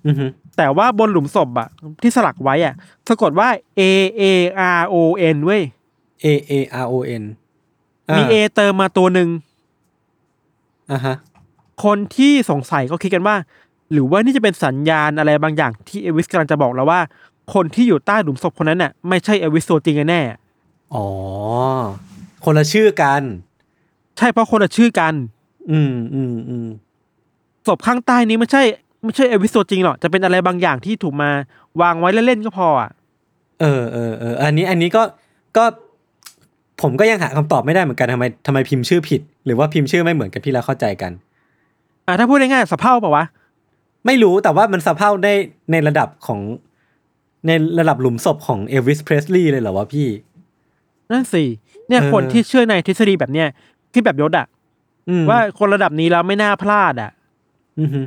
[0.08, 0.26] อือฮึ
[0.58, 1.68] แต่ว่าบนหลุมศพอะ
[2.02, 2.74] ที่สลักไว้อะ
[3.08, 3.48] สะกดว่า
[3.80, 3.82] A
[4.22, 4.24] A
[4.80, 4.96] R O
[5.36, 5.62] N เว้ย
[6.24, 7.24] A A R O N
[8.18, 9.30] มี A เติมมาตัวหนึ่ง
[10.92, 11.16] อ่าฮะ
[11.84, 13.36] คนที่สงสัยก็คิดกันว่า
[13.92, 17.00] หรือว่านี่จะเป็นสัญญาณอะไรบางอย่างที่เอวิสกำลังจะบอกเราว่า
[17.54, 20.22] คนที่อยู่ใต้หลุมศพคนนั้นน่ะไม่ใช่เอวิสตัวจริงแน่
[20.96, 21.06] อ๋อ
[22.46, 23.22] คนละชื่อกัน
[24.18, 25.14] ใช่เพราะคนละชื่อกัน
[25.72, 26.68] อืมอืมอืม
[27.68, 28.64] ศพข้างใต้นี้ไม่ใช่
[29.04, 31.30] ไม่ใช่เอวิสตัวจริงหรอกจะเป็นอะไรบางอย่างที่ถูกมา
[31.82, 32.90] วางไว้เล่นๆก็พออะ
[33.62, 35.04] เออเออเอออันนี้อันนี้ก็
[35.58, 35.66] ก็
[36.82, 41.12] ผมก็ยังหาคำตอบไม่ได้เหมือนกันทำไมทำไมพิมพ์ชื่อผิด หรือว่าพิมพ์ชื่อไม่เหมือนกับที่เราเข้าใจกัน
[42.08, 43.26] อะถ้าพูดง่ายๆสะเพร่าเปล่าวะ
[44.06, 45.34] ไม่รู้แต่ว่ามันสะเพร่าได้
[45.72, 46.40] ในระดับของ
[47.48, 50.08] ในระดับหลุมศพของเอลวิสเพรสลีย์เลยเหรอวะพี่
[51.12, 51.44] นั่นสิ
[51.88, 53.48] เนี่ยเออคนที่เชื่อในทฤษฎีแบบเนี้ย
[53.94, 54.48] ที่แบบยศอะ
[55.10, 57.12] อืมว่าคนระดับนี้แล้วไม่น่าพลาดอะ
[57.80, 58.02] อือฮึ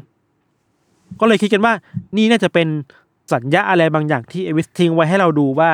[1.20, 1.72] ก็เลยคิดกันว่า
[2.16, 2.68] นี่น่าจะเป็น
[3.32, 5.70] สัญญาอะไรบางอย่างที่เอวิสทิ้งไว้ให้เราดูว่า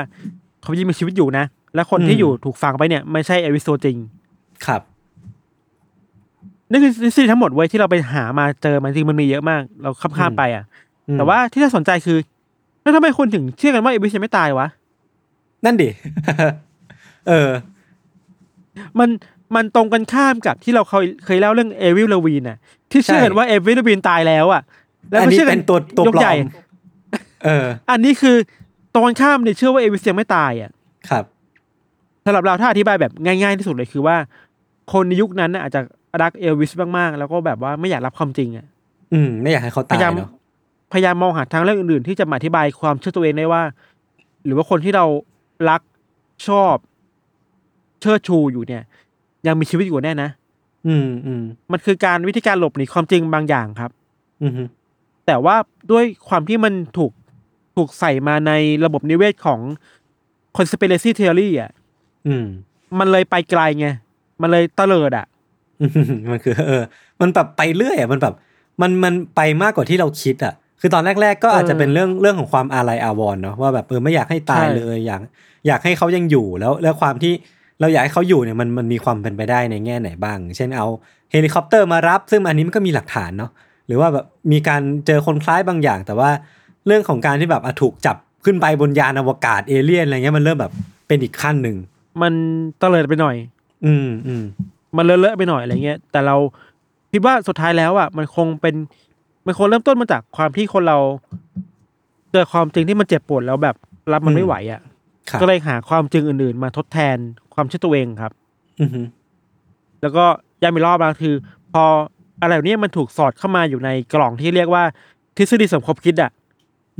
[0.62, 3.96] เขายังมีชีวิตอยู่นะ และคนที่อยู่ถูกฝังไปเนี่ย ไม่ใช่เอวิสตัวจริง
[4.66, 4.82] ครับ
[6.70, 10.64] นี่คือทฤษฎีทั้งหมดไว้ยที่เราไปหามาเจอมันจริงมันมีเยอะมาก เราข้ามข้ามๆไปอะ
[11.08, 12.18] อืมแต่ว่าที่น่าสนใจคือ
[12.84, 14.66] แล้วทำไมคนถึงเชื่อกันว่าเอวิสยังไม่ตายวะ
[15.64, 15.88] นั่นดิ
[17.28, 17.50] เออ
[18.98, 19.08] มัน
[19.54, 22.58] มันตรงกันข้ามกับที่เราเคยเคยเล่าเรื่องเอวิลลวีนน่ะ
[22.90, 24.62] ที่เชื่อกันใช่ว่าเอวิลลวีนตายแล้วอะ
[25.10, 26.46] แล้วอันก็นี้เชื่อกัเป็นตัวตัวยกปลอใหญ่ม
[27.44, 28.36] เออ อันนี้คือ
[28.94, 30.70] ตรงกันข้ามเนี่ยเชื่อว่าเอวิสยังไม่ตายอะ
[31.10, 31.24] ครับ
[32.24, 34.16] สำหรับเราถ้าอธิบายแบบง่ายๆที่สุดเลยคือว่า
[34.92, 35.80] คนในยุคนั้นน่ะอาจจะ
[36.22, 38.66] รักเอลวิสมากๆ แล้วก็แบบว่าไม่อยากรับความจริงอะ
[39.12, 40.30] อืม ไม่อยากให้เขาพตายยายามเนาะ
[40.94, 43.62] พยายามมองหาทางเรื่องอื่นๆ ที่จะมาอธิบายความเชื่อตัวเองได้ว่า
[44.44, 45.04] หรือว่าคนที่เรา
[45.68, 45.80] รัก
[46.46, 46.74] ชอบ
[48.00, 48.82] เชิดชูอยู่เนี่ย
[49.46, 50.30] ยังมีชีวิตอยู่แน่นะ
[50.86, 53.90] อืมอืมมันคือการวิธีการหลบหนีความจริงบางอย่างครับ
[54.42, 54.62] อืมฮึ
[55.26, 55.56] แต่ว่า
[55.92, 57.12] ด้วยความที่มันถูก
[57.76, 58.52] ถูกใส่มาใน
[58.84, 59.60] ระบบนิเวศของ
[60.56, 61.70] conspiracy theory อะ
[62.26, 62.46] อืม
[62.98, 63.86] มันเลยไปไกลไง
[64.42, 65.26] มันเลยเตลิดอะ
[65.80, 65.90] อืม
[66.30, 66.82] มันคือ เออ
[67.20, 68.34] มันแบบไปเรื่อยอะมันแบบ
[68.80, 70.54] มันมันไปมากกว่าที่เราคิดอะ
[70.86, 75.20] คือตอนแรก ๆ ก็อาจจะเป็นเรื่องเรื่องของความอาลัยอาวรณ์เนาะว่าแบบเออไม่อยากให้ตายใช่เลยอยาก
[75.66, 77.32] อยากให้เขายังอยู่แล้วแล้วความที่
[77.80, 80.86] เราอยากให้เขาอยู่เนี่ยมันมันมีความเป็นไปได้ในแง่ไหนบ้าง เช่นเอา
[81.30, 83.50] เฮลิคอปเตอร์มารับ ซึ่งอันนี้มันก็มีหลักฐานเนาะ
[83.86, 86.30] หรือว่าแบบมีการเจอคนคล้ายบางอย่าง แต่ว่า
[86.86, 90.72] เรื่องของการที่แบบอะถูกจับขึ้นไปบนยานอวกาศเอเลี่ยนอะไรเงี้ยมันเริ่มแบบ
[91.08, 91.76] เป็นอีกขั้นหนึ่ง
[92.22, 92.32] มัน
[92.78, 93.36] เตลิดไปหน่อย
[93.84, 94.44] อืมอืม
[94.96, 96.36] มันเลอะๆไปหน่อยอะไรเงี้ย แต่เรา
[97.12, 98.74] คิดว่าสุดท้ายแล้วอะมันคงเป็น
[99.46, 100.98] มันคงเริ่มต้นมาจากความที่คนเรา
[102.32, 103.76] เจอความจริงที่มันเจ็บปวดแล้วแบบ
[104.12, 104.80] รับมันไม่ไหวอะ
[105.30, 107.16] ครับก็เลยหาความจริงอื่นๆ มาทดแทน
[107.54, 108.32] ความเชื่อตัวเองครับ
[108.80, 109.00] อือฮึ
[110.02, 110.24] แล้วก็
[110.62, 111.34] ย้ำอีกรอบแล้วคือ
[111.72, 111.84] พอ
[112.42, 114.82] อะไรแบบนี้มันถูกสอดเข้ามาอยู่ในกล่องที่เรียกว่า
[115.36, 116.30] ทฤษฎีสมคบคิดอะ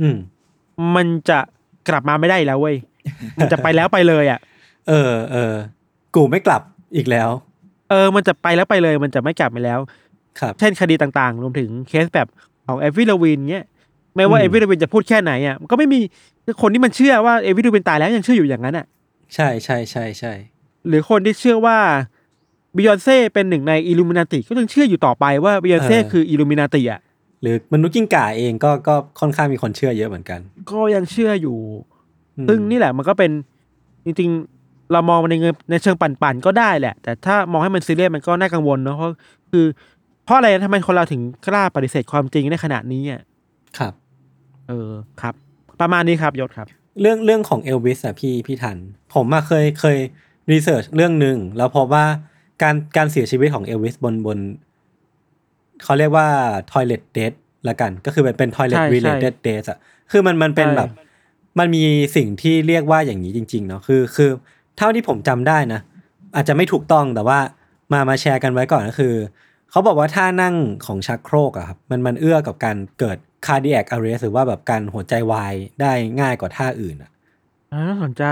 [0.01, 0.17] อืม
[0.95, 1.39] มันจะ
[1.89, 2.75] กลับมาไม่ได้อีกแล้วเว้ย
[3.39, 4.39] มันจะไปแล้วไปเลยอะ
[4.87, 5.53] เออเออ
[6.15, 6.61] กูไม่กลับ
[6.95, 7.29] อีกแล้ว
[7.89, 10.04] เออ มันจะไปแล้วไปเลย มันจะไม่กลับมาแล้วครับ
[10.59, 12.27] เช่นคดีต่างๆ รวมถึงเคสแบบ
[12.67, 13.65] ของเอวิลวินเนี้ย
[14.15, 15.99] ไม่ว่าอืมเอวิลวินจะพูดแค่ไหนอะมันก็ไม่มี
[16.61, 18.85] คนที่มันเชื่อว่าเอวิลวินตายแล้วยังเชื่ออยู่อย่างนั้นอะ
[19.33, 20.33] ใช่ใช่ใช่ใช่
[20.87, 21.77] หรือคนที่เชื่อว่า
[22.75, 26.99] บิยอนเซ่เป็นหนึ่งในอิลูมินาติก็ยังเชื่ออยู่ต่อไปว่าบิยอนเซ่คืออิลูมินาติอะ
[27.41, 30.39] หรือมนุษย์กิ้งก่าเองก็ก็ค่อนข้างมีคนเชื่อเยอะเหมือนกัน
[30.71, 31.57] ก็ยังเชื่ออยู่
[32.37, 33.31] อืมซึ่งนี่แหละมันก็เป็น
[34.05, 39.11] จริงๆ เรามองมันในเชิงในเชิงปั่นๆก็ได้แหละ แต่ถ้ามองให้มันซีเรียสมันก็น่ากังวลเนอะเพราะ
[39.51, 39.65] คือ
[40.25, 43.21] เพราะอะไรนะทำไมคนเราถึงกล้าปฏิเสธความจริงได้ขนาดนี้อะ
[43.77, 43.93] ครับ
[44.67, 45.33] เออครับ
[45.81, 46.67] ประมาณนี้ครับยศครับ
[47.01, 48.77] เรื่องเรื่องของเอลวิสอะพี่พี่ทัน
[49.13, 49.97] ผมมาเคยเคย
[50.51, 52.05] รีเสิร์ชเรื่องหนึ่งแล้วพบว่า
[52.61, 54.39] การการเสียชีวิตของเอลวิสบนบน
[55.83, 56.27] เขาเรียกว่า
[56.71, 57.37] toilet death
[57.69, 59.77] ละกัน ก็คือเป็นเป็น toilet ใช่ related death อะ
[60.11, 60.89] คือมันมันเป็นใช่แบบ
[61.59, 61.83] มันมี
[62.15, 64.29] สิ่งที่เรียกว่าอย่างนี้จริงๆเนาะคือคือ
[64.77, 65.79] เท่าที่ผมจำได้นะ
[66.35, 67.39] อาจจะไม่ถูกต้องแต่ว่า
[67.93, 69.13] มามาแชร์กันไว้ก่อนก็คือ
[69.75, 77.11] เขาบอกว่าท่านั่งของชักโครกอะครับมันมันเอื้อกับการเกิด cardiac arrest หรือว่าแบบการหัวใจวายได้ง่ายกว่าท่าอื่นอะ
[77.73, 78.23] อ่าน่าสนใจ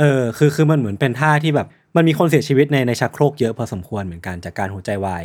[0.00, 5.24] เออคือคือมันเหมือนเป็นท่าที่แบบ มันมีคนเสียชีวิตในในชักโครกเยอะพอสมควรเหมือนกันจากการหัวใจวาย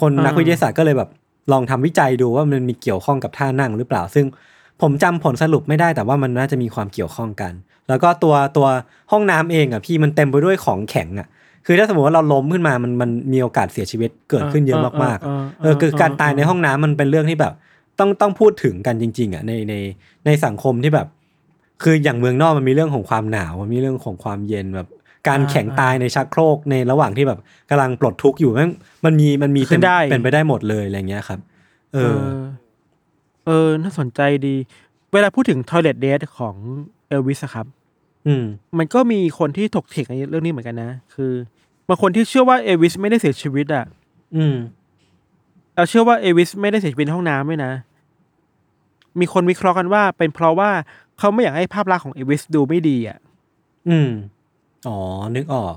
[0.00, 1.10] คนอ่านันักวิทยาศาสตร์ก็เลยแบบ
[1.52, 4.26] ลองทำวิจัยดูว่ามันมีเกี่ยวข้องกับท่านั่งหรือเปล่า ซึ่ง
[4.82, 7.52] ผมจำผลสรุปไม่ได้แต่ว่ามันน่าจะมีความเกี่ยวข้องกัน
[7.88, 8.68] แล้วก็ตัวตัว
[9.12, 11.28] ห้องน้ำเองอะพี่มันเต็มไปด้วยของแข็งอะ
[11.66, 17.52] คือถ้าสมมติว่าเราล้มขึ้นมามันมันมีโอกาสเสียชีวิตเกิดขึ้นเยอะมากๆเออเออเออเออคือการตายในห้องน้ำมันเป็นเรื่องที่แบบ
[17.98, 19.74] ต้องต้องพูดถึงกันจริง ๆอะในใน
[20.26, 21.06] ในสังคมที่แบบ
[21.82, 24.88] คืออย่างเมืองนอกมันมีเรื่องของความหนาวมันมีเรื่องของความเย็นแบบ
[25.28, 27.38] การอ่าแข็งตายในชักโครกในระหว่างที่แบบ
[27.70, 28.70] กำลังปลดทุกข์อยู่แม่ง
[29.04, 31.40] มันมีมันมีขึ้นได้เป็นไปได้หมดเลยอะไรเงี้ยครับ
[31.94, 32.34] เอเอออ
[33.46, 34.54] เออ น่าสนใจดี
[35.12, 36.54] เวลาพูดถึง Toilet Date ของ
[37.08, 37.66] เอลวิสครับ
[38.26, 38.44] อืม
[38.78, 41.32] มันก็มีคนที่ถกเถียงในเรื่องนี้เหมือนกันนะ คือ
[41.88, 43.84] บางคนที่เชื่อว่าเอลวิสไม่ได้เสียชีวิตอะ
[44.36, 44.56] อืม
[45.76, 47.72] เราเชื่อว่าเอลวิสไม่ได้เสียชีวิตในห้องน้ำด้วยนะ
[49.20, 50.70] มีคนวิเคราะห์กันว่า เป็นเพราะว่า
[51.18, 53.18] เขาไม่อยากให้ภาพลักษณ์ของเอลวิสดูไม่ดีอะ
[53.88, 54.10] อืม
[54.88, 54.98] อ๋อ
[55.36, 55.76] นึกออก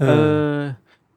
[0.00, 0.56] เออเอออ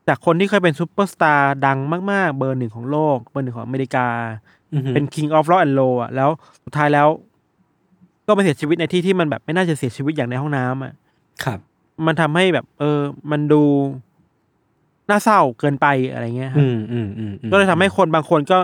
[0.08, 1.80] จากคนที่เคยเป็นซูเปอร์สตาร์ดัง
[2.12, 4.08] มาก ๆ เบอร์หนึ่งของโลก เบอร์หนึ่งของอเมริกา
[4.74, 6.30] อือฮึเป็น King of Rock and Roll อะ แล้ว
[6.66, 7.08] สุดท้ายแล้ว
[8.28, 10.94] ก็มาเสียชีวิตในที่ที่มันแบบไม่น่าจะเสียชีวิตอย่างในห้องน้ำอะ
[11.44, 11.60] ครับ
[12.06, 13.00] มันทำให้แบบ เออ
[13.32, 13.64] มันดู
[15.10, 18.58] น่าเศร้าเกินไปอะไรเงี้ยครับอืมอืมอืมอืมก็เลยทำให้คนบางคนก็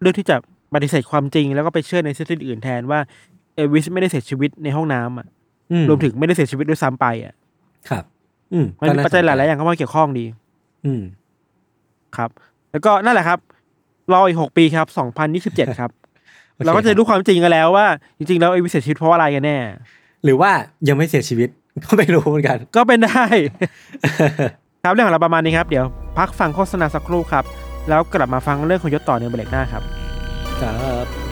[0.00, 0.36] เลือกที่จะ
[0.74, 3.00] ปฏิเสธความจริง แล้วก็ไปเชื่อในทฤษฎีอื่นแทนว่า
[3.54, 5.26] เอลวิสไม่ได้เสียชีวิตในห้องน้ำอะ
[5.72, 7.34] อืรวมถึงไม่ได้เสียชีวิตด้วยซ้ำไปอะ
[7.90, 8.04] ครับ
[8.52, 10.24] อืมมันมีปัจจัยหลาย ๆ อย่างเข้ามาเกี่ยวข้องดี
[10.86, 11.02] อืม
[12.16, 12.30] ครับ
[12.72, 13.38] แล้วก็นั่นแหละครับ
[14.12, 15.90] รออีกหกปีครับสองพันยี่สิบเจ็ดครับ
[16.54, 17.86] โอเคเราก็จะรู้ความจริงกันแล้วว่า
[18.18, 19.56] จริง ๆ แล้วเอลวิสเสียชีวิตเพราะอะไรกันแน่
[20.24, 20.50] หรือว่า
[20.88, 21.48] ยังไม่เสียชีวิต
[21.84, 23.24] ก็ไม่รู้เหมือนกัน ก็เป็นได้
[24.84, 25.84] ครับเรื่องของเราประมาณนี้ครับ เดี๋ยว
[26.18, 27.44] พักฟังโฆษณาสักครู่ครับ
[27.88, 29.82] แล้วกลับมาฟังเรื่องของยศต่อในเบรกหน้าครับ
[30.60, 31.31] ครับ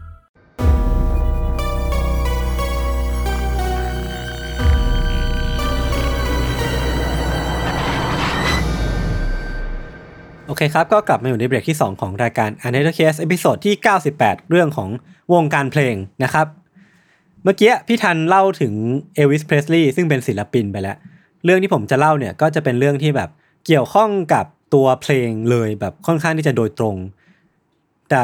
[10.51, 13.75] โอเคครับ ก็กลับมาอยู่ในเบรกที่ 2 ของรายการ a n a t o r Case เอพิโซดที่
[14.13, 14.89] 98 เรื่องของ
[15.33, 16.47] วงการเพลงนะครับ
[17.43, 18.73] เมื่อกี้พี่ทันเล่าถึง
[19.15, 20.97] เอลวิสเพรสลีย์ซึ่งเป็นศิลปินไปแล้ว
[21.45, 23.29] เรื่องที่ผมจะเล่าเนี่ยก็จะเป็นเรื่องที่แบบ
[23.65, 26.95] เกี่ยวข้องกับตัวเพลงเลยแบบค่อนข้างที่จะโดยตรง
[28.09, 28.19] แต่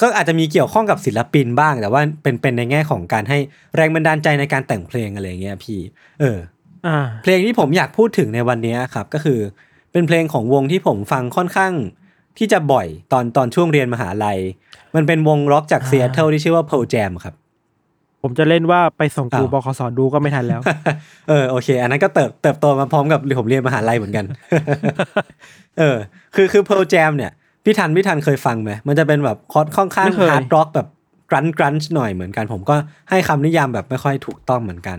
[0.00, 3.38] ก็อาจจะมีเกี่ยวข้องกับศิลปินบ้าง แต่ว่าเป็นเป็นในแง่ของการให้
[3.76, 5.78] แรงบันดาลใจในการแต่งเพลงอะไรอย่างเงี้ยพี่
[6.20, 6.38] เออ
[6.86, 9.40] อ่าเพลงที่ผมอยากพูดถึงในวันนี้ครับก็คือ
[9.92, 11.72] เป็นเพลงของวงที่ผมฟังค่อนข้าง
[12.38, 14.38] ที่จะบ่อยตอนตอนช่วงเรียนมหาลัย
[14.94, 17.34] มันเป็นวงร็อกจากซีแอตเทิลที่ชื่อว่า Pearl Jam ครับ
[18.22, 20.60] ผมจะเล่นว่าไปส่งครูอ้าวบคสดูก็ไม่ทันแล้ว
[21.28, 24.24] เออโอเค อันนั้นก็เติบเติบโตมาพร้อมกับผมเรียนมหาลัยเหมือนกัน
[25.78, 25.96] เออ
[26.34, 27.32] คือคือ Pearl Jam เนี่ย
[27.64, 30.88] พี่ทันพี่ทันเคยฟังไหมมันจะเป็นแบบคอร์ดค่อนข้างไม่เคยฮาร์ดร็อกแบบ
[31.30, 32.76] grunge grunge หน่อยเหมือนกัน ผมก็
[33.10, 34.98] ให้คำนิยามแบบไม่ค่อยถูกต้องเหมือนกัน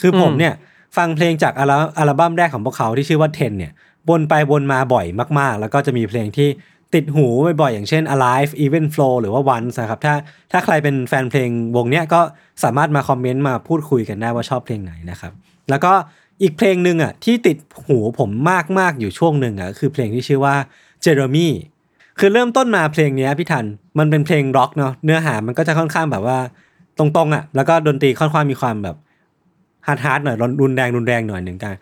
[0.00, 0.54] คือผมเนี่ย
[0.96, 3.72] ฟังเพลงจากอัลอัลบั้มแรกของพวกเขาที่ชื่อว่า Ten เนี่ย
[4.08, 5.06] วนไปวนมาบ่อย
[5.38, 6.48] มากๆ แล้วก็จะมีเพลงที่
[6.94, 7.26] ติดหู
[7.60, 10.14] บ่อยๆอย่างเช่น Alive Even Flow หรือว่า Once นะครับถ้า
[10.52, 12.20] ถ้าใครเป็นแฟนเพลงวงเนี้ยก็
[12.64, 15.32] สามารถมาคอมเมนต์มาพูดคุยกันได้ว่าชอบเพลงไหนนะครับ
[15.70, 15.92] แล้วก็
[16.42, 18.30] อีกเพลงหนึ่งอะที่ติดหูผม
[18.78, 20.54] มากๆอยู่ช่วงหนึ่งอะคือเพลงที่ชื่อว่า
[21.04, 21.48] Jeremy
[22.18, 23.64] คือเริ่มต้นมาเพลงนี้พี่ทัน
[23.98, 26.38] มันเป็นเพลงร็อกเนาะเนื้อหามันก็จะค่อนข้างแบบว่า
[26.98, 28.96] ตรงๆอะแล้วก็ดนตรีค่อนข้างมีความแบบ
[29.86, 31.74] ฮาร์ดฮาร์ดหน่อยรุนแรงรุนแรงหน่อยหนึ่งกัน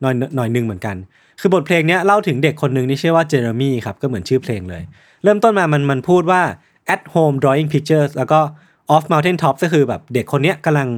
[0.00, 0.96] หน่อยหน่อยหนึ่งเหมือนกัน
[1.40, 4.82] คือบทเพลงเนี้ยเล่าถึงเด็กคนหนึ่งที่ชื่อว่าเจเรมี่ครับก็เหมือนชื่อเพลงเลย
[5.22, 6.42] เริ่มต้นมามันมันพูดว่า
[6.94, 8.40] at home drawing pictures แล้วก็
[8.94, 10.88] off mountain top ก็คือแบบเด็กคนเนี้ยกำลัง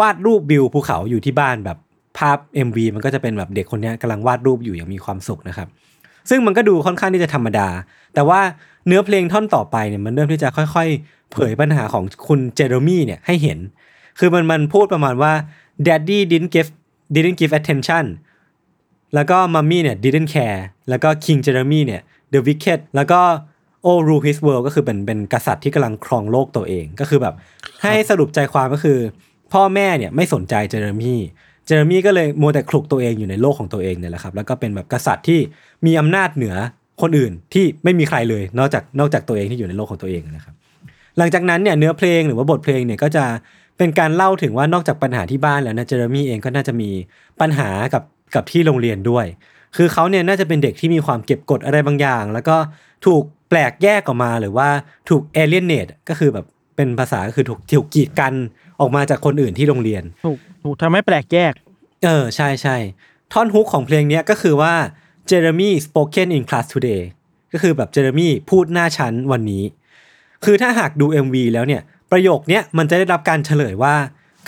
[0.00, 1.78] วาดรูปวิวภูเขาอยู่ที่บ้านแบบ
[2.18, 5.68] ภาพ MV มันก็จะเป็นแบบเด็กคนนี้กำลังวาดรูปอยู่อย่างมีความสุขนะครับ
[6.30, 7.68] ซึ่งมันก็ดูค่อนข้างที่จะธรรมดา
[8.14, 8.40] แต่ว่า
[8.86, 13.58] เนื้อเพลงท่อนต่อไปเนี่ยมันเริ่มที่จะค่อยๆ เผยปัญหาของคุณเจอร์มี่เนี่ยให้เห็น
[14.18, 15.32] คือมันมันพูดประมาณว่า
[15.86, 16.70] daddy didn't give
[17.14, 18.04] didn't give attention
[19.14, 23.20] แล้วก็ mommy เนี่ย didn't care แล้วก็ King Jeremy เนี่ย the wicked แล้วก็
[23.88, 27.34] oh rule his world ก็คือเป็นเป็นกษัตริย์ที่กำลังครองโลกตัวเองก็คือแบบ
[27.82, 28.98] ให้สรุปใจความก็คือ
[29.52, 31.20] พ่อแม่เนี่ยไม่สนใจเจอร์มี่
[31.66, 35.40] เจอร์มี่ก็เลยมัวแต่คลุกตัวเองอยู่ในโลกของตัวเองเนี่ยแหละครับแล้วก็เป็นแบบกษัตริย์ที่
[35.86, 36.54] มีอำนาจเหนือ
[37.02, 40.54] คนอื่นที่ไม่มีใครเลย นอกจากนอกจากตัวเองที่อยู่ในโลกของตัวเองนะครับ
[41.18, 43.24] หลังจากนั้นเนี่ยเนื้อเพลงหรือว่าบทเพลงเนี่ยก็จะ
[43.78, 46.90] เป็นการเล่าถึงว่านอกจากปัญหาที่บ้านแล้วนะเจเรมี่เองก็น่าจะมี
[47.40, 48.02] ปัญหากับ
[48.34, 49.26] กับที่โรงเรียนด้วย
[49.76, 52.56] คือเขาเนี่ยน่าจะเป็นเด็กที่มีความเก็บกดอะไรบางอย่าง แล้วก็
[53.06, 54.68] ถูกแปลกแยกออกมาหรือว่า
[55.08, 58.34] ถูกเอเลียนเนตก็คือแบบเป็นภาษาก็คือถูกถูกกีดกัน
[58.80, 61.52] ออกมาจากคนอื่นที่โรงเรียน ถูกถูกทำให้แปลกแยก
[62.04, 62.76] เออใช่ใช่
[63.32, 64.74] ท่อนฮุกของเพลงเนี้ยก็คือว่า
[65.30, 67.02] Jeremy spoken in class today
[67.52, 69.64] ก็คือแบบเจอร์มี่พูดหน้าชั้นวันนี้
[70.44, 73.94] คือถ้าหากดู MV แล้วเนี่ยประโยคเนี้ยมันจะได้รับการเฉลยว่า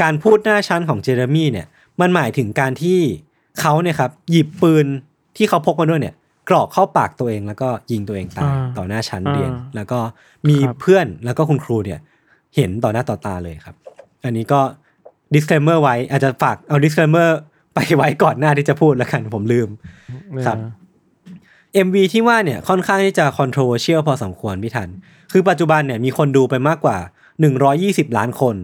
[0.03, 1.67] การพูดหน้าชั้นของเจเรมี่เนี่ย
[2.01, 3.01] มันหมายถึงการที่
[3.61, 4.87] เขาเนี่ยครับหยิบปืน
[5.37, 6.15] ที่เขาพกมาด้วยเนี่ย
[6.49, 9.99] กรอกเข้าปากตัวเองแล้วก็ยิงตัวเองตายอ่าต่อหน้าชั้นอ่าเรียน แล้วก็
[10.49, 12.01] มีครับเพื่อนแล้วก็คุณครูเนี่ย
[12.57, 13.77] เห็นต่อหน้าต่อตาเลยครับ
[14.25, 14.61] อันนี้ก็
[15.35, 17.31] disclaimer ไว้อาจจะฝากเอา disclaimer
[17.75, 19.69] ไปไว้ก่อนหน้าที่จะพูดแล้วกันผมลืม
[20.47, 20.59] ครับ
[21.87, 24.89] MV ที่ว่าเนี่ยค่อนข้างที่จะ controversial พอสมควรพี่ทัน
[25.33, 26.99] คือปัจจุบันเนี่ยมีคนดูไปมากกว่า
[27.57, 28.57] 120 ล้านคน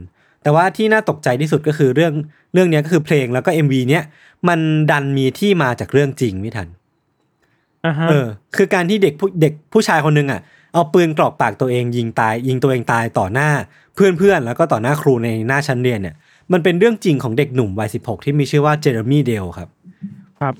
[0.43, 2.13] แต่ว่าที่น่าตกใจที่สุดก็คือเรื่อง
[2.53, 4.05] เรื่องเนี้ยก็คือเพลงแล้วก็ MV เนี้ย
[4.49, 6.69] มันดันมีที่มาจากเรื่องจริงพี่ทัน
[7.87, 8.27] อ่าฮะเออ
[8.57, 10.41] คือการที่เด็กผู้เด็กผู้ชายคนหนึงอะ
[10.73, 13.51] เอาปืนกรอกปากตัวเองยิงตาย ยิงตัวเองตายต่อหน้า
[13.95, 16.15] เพื่อนๆ แล้วก็ต่อหน้าครูในหน้าชั้นเรียนเนี่ย
[16.53, 19.69] มันเป็นเรื่องจริงของเด็กหนุ่มวัย16ที่มีชื่อว่าเจเรมี่เดลครับ
[20.41, 20.55] ครับ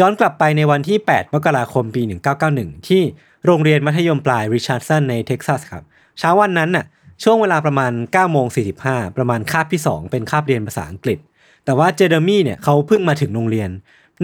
[0.00, 2.02] ย้อนกลับไปในวันที่ 8 มกราคมปี
[2.44, 3.02] 1991 ที่
[3.46, 5.82] โรงเรียนมัธยมปลายริชาร์ดสันในเท็กซัสครับ
[6.18, 6.84] เช้าวันนั้นน่ะ
[7.22, 8.46] ช่วงเวลาประมาณ9โมง
[8.82, 11.18] 45 ประมาณคาบที่ 2 เป็นคาบเรียนภาษาอังกฤษ
[11.64, 13.70] แต่ว่าเจเรมี่เนี่ยเขาเพิ่งมาถึงโรงเรียน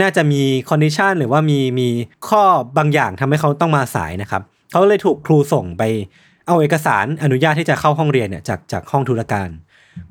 [0.00, 1.88] น่าจะมี condition หรือว่ามีมี
[2.28, 2.42] ข้อ
[2.78, 5.82] บางอย่างทำให้เขาต้องมาสายนะครับเขาเลยถูกครูส่งไป
[6.46, 9.48] เอาเอกสารอนุญาตที่จะเข้าห้องเรียนเนี่ยจากจากห้องธุรการ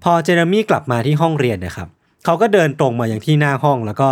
[0.03, 1.87] พอเจเรมี่กลับมาที่ห้องเรียนนะครับ
[2.25, 4.09] เขาก็เดินตรงมาอย่างที่หน้าห้อง แล้วก็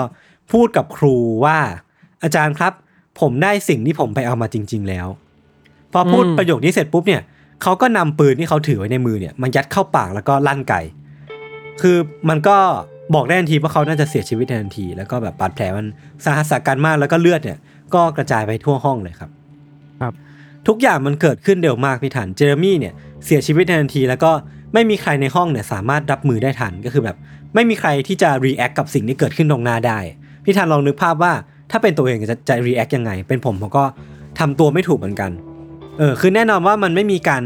[0.52, 1.60] พูดกับครูว่า
[2.24, 2.74] อาจารย์ครับ
[3.20, 5.08] ผมได้สิ่งที่ผมไปเอามาจริง ๆ แล้ว
[5.94, 7.22] พอพูดอืมประโยคนี้เสร็จปุ๊บเนี่ย
[7.62, 10.82] เขาก็นำปืนที่เขาถือไว้ในมือเนี่ยมันยัดเข้าปากแล้วก็ลั่นไก่
[11.82, 11.98] คือ
[12.30, 12.58] มันก็
[13.16, 15.86] บอกได้ทันทีว่าเขาน่าจะเสียชีวิตในทันที แล้วก็แบบบาดแผลมัน
[16.24, 17.58] สาหัสสากันมากแล้วก็เลือดเนี่ย
[17.94, 19.30] ก็กระจายไปทั่วห้องเลยครับ
[20.02, 20.14] ครับ
[20.68, 22.94] ทุกอย่างมันเกิดขึ้นเร็วมากพี่ทันเจเรมี่เนี่ย
[23.26, 24.32] เสียชีวิตในทันที แล้วก็
[24.74, 27.18] ไม่มีใครในห้องเนี่ยสามารถรับมือได้ทันก็คือแบบ
[27.56, 30.00] ไม่มีใครที่จะ react กับสิ่งที่เกิดขึ้นตรงหน้าได้
[30.44, 31.34] พี่ทันลองนึกภาพว่า
[31.72, 33.84] ถ้าเป็นตัวเองจะจะ react ยังไง เป็นผมผมก็
[34.40, 35.32] ทำตัวไม่ถูกเหมือนกัน
[35.98, 37.44] เออคือแน่นอนว่ามันไม่มีการ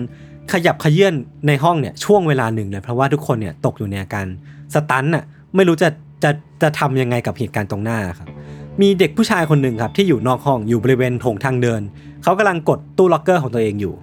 [0.53, 1.13] ขยับเขยื้อน
[1.47, 4.25] ในห้องเนี่ยช่วงเวลาหนึ่งเลยเพราะว่าทุกคนเนี่ยตกอยู่ในอาการ
[4.73, 5.23] stun น่ะ
[5.55, 5.89] ไม่รู้จะ
[6.23, 6.31] จะ
[6.61, 8.27] จะทำยังไงกับเหตุการณ์ตรงหน้าครับ
[8.81, 11.81] มีเด็กผู้ชายคนหนึ่งครับที่อยู่นอกห้องอยู่บริเวณโถงทางเดิน
[12.23, 13.93] เขากำลังกดตู้ล็อกเกอร์ของตัวเองอยู่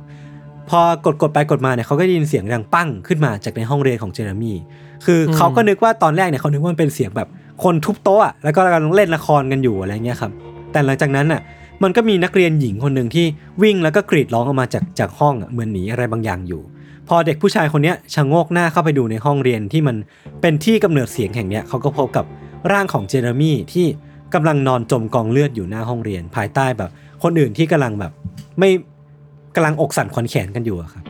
[0.70, 4.56] พอกดกดไปกดมาเนี่ยเขาก็ได้ยินเสียงดังปังขึ้นมาจากในห้องเรียนของเจเรมี่
[5.04, 7.28] คืออมเขาก็นึกว่าตอนแรกเนี่ยเขานึกว่ามันเป็นเสียงแบบ
[7.64, 10.32] คนทุบโต๊ะอะแล้วก็กำลังเล่นละครกันอยู่อะไรเงี้ยครับ
[10.72, 11.40] แต่หลังจากนั้นน่ะ
[11.82, 13.26] มันก็มีนักเรียนหญิงคนหนึ่งที่
[13.62, 16.62] วิ่งแล้วก็กรีดร้องออกมาจากจากห้องเหมือนหนีอะไรบางอย่างอยู่
[17.08, 19.96] พอเด็กผู้ชายคนนี้ชะโงกหน้าเข้าไปดูในห้องเรียนที่มัน
[20.40, 22.24] เป็นที่กำเนิดเสียงแห่งเนี้ยเขาก็พบกับ
[22.72, 23.86] ร่างของเจเรมี่ที่
[24.34, 26.90] กำลังนอนจมกองเลือดอยู่หน้าห้องเรียน ภายใต้แบบ
[27.22, 28.12] คนอื่นที่กำลังแบบ
[28.58, 28.70] ไม่
[29.54, 31.04] กำลังอกสั่นขวัญแขนกันอยู่ครับ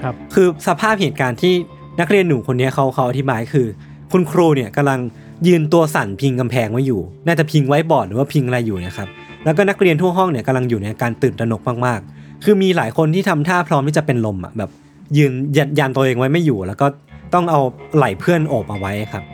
[0.00, 1.54] ครับ คือสภาพเหตุการณ์ที่
[2.00, 3.66] นักเรียนหนุ่มคนนี้เขาเขาอธิบายคือ
[4.12, 5.00] คุณครูเนี่ยกำลัง
[5.46, 9.08] ยืนตัวสั่นพิงกำแพงไว้อยู่ น่าจะพิงไว้บอร์ดหรือว่าพิงอะไรอยู่นะครับ
[9.44, 14.70] แล้วก็นักเรียนทั่วห้องเนี่ยกำลังอยู่ในการตื่นตระหนกมากๆ คือมีหลายคนที่ทำท่าพร้อมที่จะเป็นลมอะแบบ
[15.16, 16.86] ยืนยันยันตัวเองไว้ไม่อยู่ แล้วก็
[17.34, 17.60] ต้องเอา
[17.96, 19.24] ไหล่เพื่อนโอบเอาไว้ครับ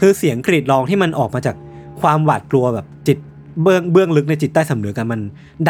[0.00, 1.56] คือเสียงกรีดร้องที่มันออกมาจาก
[2.00, 3.18] ความหวาดกลัวแบบจิต
[3.62, 5.20] เบื้องเบื้องลึกในจิตใต้สำนึกกันมัน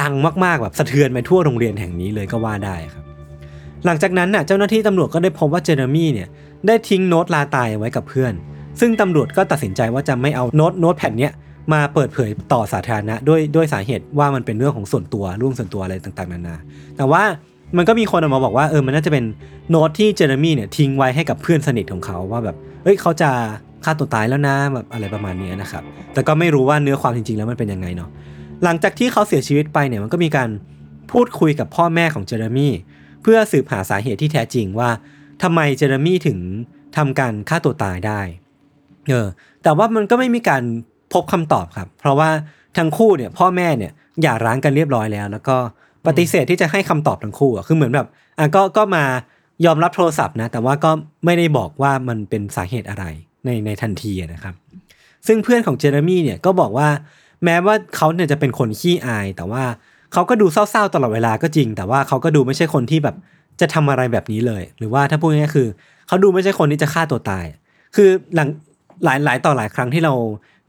[0.01, 0.13] ดัง
[0.45, 3.05] มากๆแบบสะเทือนไปทั่วโรงเรียนแห่งนี้เลยก็ว่าได้ครับ
[3.85, 6.29] หลังจากนั้นน่ะเจ้าหน้าที่ตำรวจก็ได้พบว่าเจเรมี่เนี่ย
[6.67, 8.33] ได้ทิ้งโน้ตลาตายไว้กับเพื่อน
[8.81, 11.33] ซึ่งตำรวจก็ตัดสินใจว่าจะไม่เอาโน้ตโน้ตแผ่นเนี้ย
[11.73, 16.57] มาเปิดเผยต่อสาธารณะด้วยด้วยสาเหตุว่ามันเป็นเรื่องของส่วนตัวเรื่องส่วนตัวอะไรต่างๆนานา
[16.97, 17.23] แต่ว่า
[17.77, 19.25] มันก็มีคนออกมาบอกว่าเออมันน่าจะเป็น
[19.71, 23.31] โน้ตที่เจเรมี่เนี่ยทิ้งไว้ให้กับเพื่อนสนิทของเขาว่าแบบเอ้ยเขาจะ
[23.85, 25.83] ฆ่าตัวตายแล้วนะแบบอะไรประมาณนี้นะครับ
[26.15, 28.11] แต่ก็ไม่รู้ว่าเนื้อความจริงๆ แล้วมันเป็นยังไงเนาะ
[28.65, 30.49] หลังจากที่เขาเสียชีวิตไปเนี่ยมันก็มีการ
[31.13, 32.73] พูดคุยกับพ่อแม่ของเจเรมี่
[33.23, 34.91] เพื่อสืบหาสาเหตุที่แท้จริงว่า
[35.43, 36.39] ทำไมเจเรมี่ถึง
[36.97, 38.21] ทำการฆ่าตัวตายได้
[39.09, 39.27] เออ
[39.63, 40.63] แต่ว่ามันก็ไม่มีการ
[41.13, 42.31] พบคำตอบครับ เพราะว่า
[42.79, 43.93] ทั้งคู่เนี่ยพ่อแม่เนี่ย
[44.23, 45.57] หย่าร้างกันเรียบร้อยแล้ว แล้วก็
[46.07, 48.07] ปฏิเสธที่จะให้คำตอบทั้งคู่อะคือเหมือนแบบ
[48.39, 49.05] อะก็ก็มา
[49.67, 50.91] ยอมรับโทรศัพท์นะ แต่ว่าก็
[51.25, 53.05] ไม่ได้บอกว่ามันเป็นสาเหตุอะไร
[53.45, 54.55] ในในทันทีนะครับ
[55.27, 56.89] ซึ่งเพื่อนของเจเรมี่เนี่ยก็บอกว่า
[57.45, 59.65] แม้ว่าเขาเนี่ยจะเป็นคนขี้อาย แต่ว่า
[60.13, 63.17] เขาก็ดูเศร้าๆตลอดเวลาก็จริง แต่ว่าเขาก็ดูไม่ใช่คนที่แบบ
[63.61, 65.69] จะทำอะไรแบบนี้เลย หรือว่าถ้าพูดง่ายๆคือ
[66.07, 67.45] เขาดูไม่ใช่คนที่จะฆ่าตัวตาย
[67.97, 68.49] คือหลัง
[69.05, 70.15] หลายหลายต่อหลายครั้งที่เรา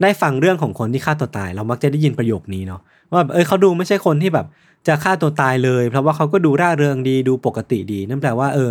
[0.02, 4.46] ได้ฟังเรื่องของคนที่ฆ่าตัวตาย เรามักจะได้ยินประโยคนี้เนาะว่าแบบเออเขาดูไม่ใช่คนที่แบบ
[4.88, 8.70] จะฆ่าตัวตายเลย เพราะว่าเขาก็ดูร่าเริงดีดูปกติดีนั่นแปลว่าเออ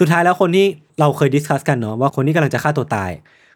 [0.00, 0.66] สุดท้ายแล้วคนที่
[1.00, 3.10] เราเคย discuss กันเนาะว่าคนที่กำลังจะฆ่าตัวตาย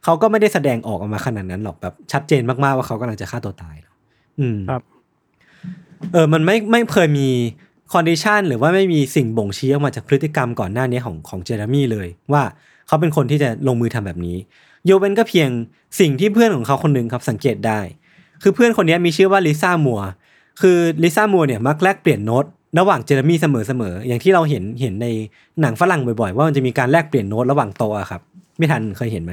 [0.04, 3.94] เขาก็ไม่ได้แสดงออกออกมาขนาดนั้นหรอกแบบชัดเจนมากๆว่าเขากำลังจะฆ่าตัวตายเนอะ
[4.40, 4.82] อืมครับ
[6.12, 7.28] เออมันไม่ไม่เคยมี
[7.92, 12.42] condition หรือว่าไม่มีสิ่งบ่งชี้ออกมาจากพฤติกรรมก่อนหน้านี้ของของเจเรมี่เลย ว่า
[12.86, 14.36] เขาเป็นคนที่จะลงมือทำแบบนี้
[14.86, 15.48] ยกเว้นก็เพียง
[16.00, 17.80] สิ่งที่เพื่อนของเขาคนหนึ่งครับสังเกตได้
[18.42, 20.00] คือเพื่อนคนนี้มีชื่อว่าลิซ่ามัวร์
[20.60, 22.44] คือลิซ่ามัวร์เนี่ยมักแลกเปลี่ยนโน้ต
[22.78, 25.06] ระหว่างเจอร์มี่เสมอๆ อย่างที่เราเห็นเห็นใน
[25.60, 28.20] หนังฝรั่งบ่อยๆ ว่ามันจะมีการแลกเปลี่ยนโน้ตระหว่างโตะอะครับ
[28.58, 29.32] ไม่ทันเคยเห็นไหม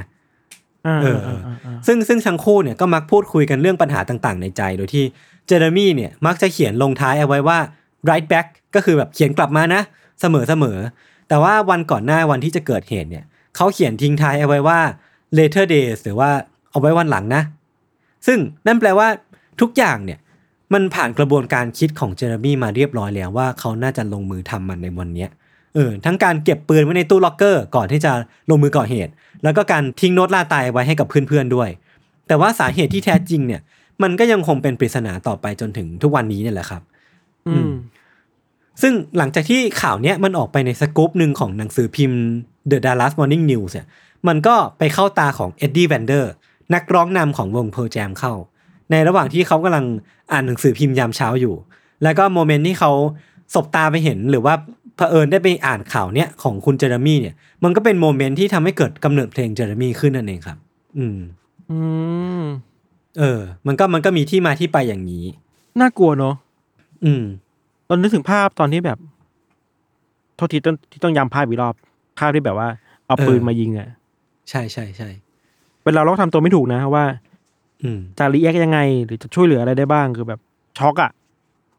[0.87, 5.03] อ่าเอออ่าอ่าอ่าซึ่งซึ่งทั้งคู่เนี่ยก็มักพูดคุยกันเรื่องปัญหาต่างๆ ในใจ โดยที่
[5.47, 7.57] เจอร์มี่เนี่ยมักจะเขียนลงท้ายเอาไว้ว่า
[8.09, 9.81] right back ก็คือแบบเขียนกลับมานะ
[10.21, 10.77] เสมอเสมอ
[11.29, 13.25] แต่ว่าวันก่อนหน้าวันที่จะเกิดเหตุเนี่ย
[13.55, 14.79] เขาเขียนทิ้งท้ายเอาไว้ว่า
[15.37, 16.29] later days หรือว่า
[16.71, 17.43] เอาไว้วันหลังนะ
[18.27, 19.07] ซึ่งนั่นแปลว่า
[19.61, 20.19] ทุกอย่างเนี่ย
[20.73, 25.29] มันผ่านกระบวนการคิดของเจอร์มี่มาเรียบร้อยแล้วว่าเขาน่าจะลงมือทำมันในวันเนี้ย
[25.75, 28.11] เออทั้งการเก็บปืนไว้ในตู้ล็อกเกอร์ก่อนที่จะ
[28.49, 29.11] ลงมือก่อเหตุ
[29.43, 31.69] แล้วก็การทิ้งโน้ตล่าตายไว้ให้กับเพื่อนๆด้วย
[32.27, 33.61] แต่ว่าสาเหตุที่แท้จริงเนี่ย
[34.03, 36.81] มันก็ยังคงเป็นปริศนาต่อไปจนถึงทุกวันนี้เนี่ยแหละครับ
[37.47, 37.71] อืม
[38.81, 42.21] ซึ่งหลังจากที่ข่าวเนี้ยมันออกไปในสกู๊ปหนึ่งของหนังสือพิมพ์
[42.71, 43.87] The Dallas Morning News เนี่ย
[44.27, 46.31] มันก็ไปเข้าตาของเอ็ดดี้เวดเดอร์
[46.73, 48.33] นักร้องนำของวง Pearl Jam เข้า
[48.91, 49.85] ในระหว่างที่เขากำลัง
[50.31, 51.55] อ่านหนังสือพิมพ์ยามเช้าอยู่
[52.03, 52.91] แล้วก็ moment ที่เขา
[53.53, 54.53] สบตาไปเห็นหรือว่า
[54.95, 60.57] เผอิญได้ไปอ่านข่าวเนี้ยของคุณเจเรมี่เนี่ย มันก็เป็น moment ที่ทำให้เกิดกำเนิดเพลงเจเรมี่ขึ้นนั่นเองครับ
[60.97, 61.19] อืม
[61.71, 61.77] อื
[62.39, 62.43] ม
[63.19, 65.25] เออ มันก็มันก็มีที่มาที่ไปอย่างนี้
[65.79, 66.35] น่ากลัวเนาะ
[67.05, 67.23] อืม
[67.87, 68.99] ตอนนึกถึงภาพตอนที่แบบ
[70.35, 71.75] โทษทีต้องที่ต้องย้ำภาพอีกรอบ
[72.19, 72.67] ภาพที่แบบว่า
[73.05, 73.89] เอาปืนเออมายิงอะ
[74.49, 75.09] ใช่ใช่ใช่
[75.83, 77.05] เป็นเราเราทำตัวไม่ถูกนะว่า
[77.83, 80.39] อืมจะรีแอคยังไง หรือจะช่วยเหลืออะไรได้บ้างคือแบบ
[80.79, 81.11] ช็อกอะ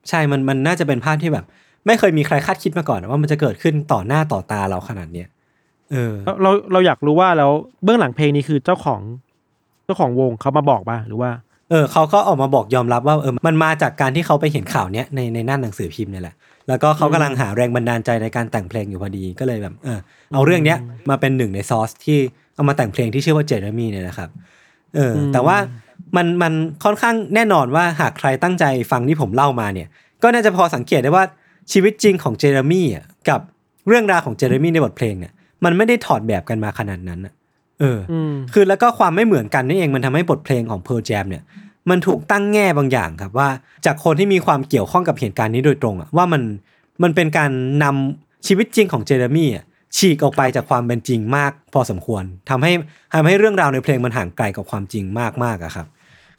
[0.09, 1.45] ใช่มันมันน่าจะเป็นภาพที่แบบ
[1.87, 5.29] ไม่เคยมีใครคาดคิดมาก่อนว่ามันจะเกิดขึ้นต่อหน้าต่อตาเราขนาดเนี้ย
[5.93, 7.51] เออเราเราเราอยากรู้ว่าแล้ว
[7.85, 9.01] เบื้องหลังเพลงนี้คือเจ้าของ
[9.85, 11.31] เจ้าของวงเขามาบอกป่ะหรือว่า
[11.71, 16.35] เออเขาก็ออกมาบอกยอมรับว่าเออมันมาจากการที่เขาไปเห็นข่าวเนี้ยในในหน้าหนังสือพิมพ์เนี่ยแหละ
[16.69, 19.99] แล้วก็เขากำลังหาแรงบันดาลใจในการแต่งเพลงอยู่พอดีก็เลยแบบ เออ
[20.33, 20.79] เอาเรื่องเนี้ย
[21.11, 22.19] มาเป็นหนึ่งในซอสที่
[22.55, 24.31] เอามาแต่งเพลงที่ชื่อว่าเจเรมี่เนี่ยนะครับ
[24.95, 25.57] เออแต่ว่า
[26.17, 26.53] มันมัน
[26.85, 29.89] ค่อนข้างแน่นอนว่าหากใครตั้งใจฟังที่ผมเล่ามาเนี่ย
[30.23, 31.25] ก็น่าจะพอสังเกตได้ว่า
[31.73, 33.41] ชีวิตจริงของเจเรมี่อะกับ
[33.89, 35.33] เรื่องราวของเจเรมี่ในบทเพลงเนี่ย
[35.65, 37.33] มันไม่ได้ถอดแบบกันมาขนาดนั้นอะ
[37.81, 41.43] เออออืมคือแล้วก็ความไม่เหมือนกันนี่เองมันทำให้บทเพลงของ Pearl Jam เนี่ย
[41.91, 43.49] มันถูกตั้งแง่บางอย่างครับว่า
[43.87, 46.43] จากคนที่มีความเกี่ยวข้องกับเหตุการณ์นี้โดยตรงอะว่ามัน
[47.03, 47.51] มันเป็นการ
[47.83, 49.65] นำชีวิตจริงของเจเรมี่อะ
[49.97, 52.73] ฉีกออกไปจากความเป็นจริงมากพอสมควรทำให้
[53.15, 55.87] ทำให้เรื่องราวในเพลงมันห่างไกลกับความจริงมากมากๆอะครับ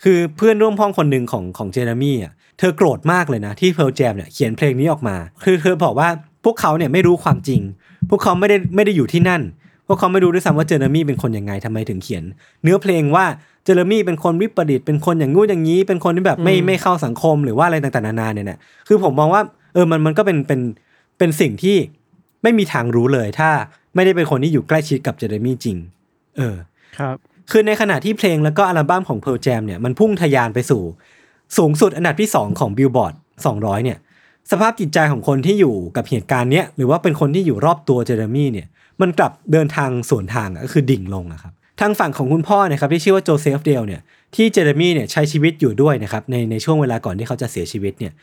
[0.04, 6.10] คือเพื่อนร่วมห้องคนหนึ่งของของเจเรมี่อะเธอโกรธมากเลยนะ ที่เพ r l ลแจมเนี่ยเขียนเพลงนี้ออกมา คือเธอบอกว่า
[6.44, 7.62] พวกเขาเนี่ยไม่รู้ความจริง
[8.10, 9.42] พวกเขาไม่ได้ไม่ได้อยู่ที่นั่น
[9.88, 12.24] พวกเขาไม่รู้ด้วยซ้ำว่าเจเรมี่เป็นคนยังไงทำไมถึงเขียน
[12.64, 13.26] เนื้อเพลงว่า
[13.64, 19.42] เจเรมี่เป็นคนวิปริตเป็นคนอย่างงู้นอย่างนี้ เป็นคนที่แบบไม่ไม่เข้าสังคมหรือว่าอะไรต่างๆนานาเนี่ยนะคือผมมองว่า
[19.74, 20.60] เออมันมันก็เป็นเป็น
[21.18, 21.76] เป็นสิ่งที่
[22.44, 23.50] ไม่มีทางรู้เลยถ้า
[23.96, 25.78] ไม่ได้เป็นคนที่อยู่ใกล้ชิดกับเจเรมี่จริง
[26.38, 26.56] เออ
[26.98, 27.16] ครับ
[27.52, 30.82] คือในขณะที่เพลงแล้วก็อัลบั้มของ Pearl Jam เนี่ยมันพุ่งทะยานไปสู่
[31.58, 33.14] สูงสุดอันดับที่ 2 ของ Billboard
[33.50, 33.98] 200 เนี่ย
[34.52, 38.68] สภาพจิตใจของคนที่อยู่กับเหตุการณ์เนี้ยหรือว่าเป็นคนที่อยู่รอบตัวเจเรมี่เนี่ย
[39.02, 44.02] มันกลับเดินทางสวนทางอะก็คือดิ่งลงอะครับทางฝั่งของคุณพ่อเนะครับที่ชื่อว่าโจเซฟเดลเนี่ย
[44.36, 48.14] ที่เจเรมี่เนี่ยใช้ชีวิตอยู่ด้วยนะครับในในช่วงเวลาก่อนที่เขาจะเสียชีวิตเนี่ย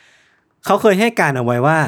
[0.66, 1.78] เขาเคยให้การเอาไว้ว่า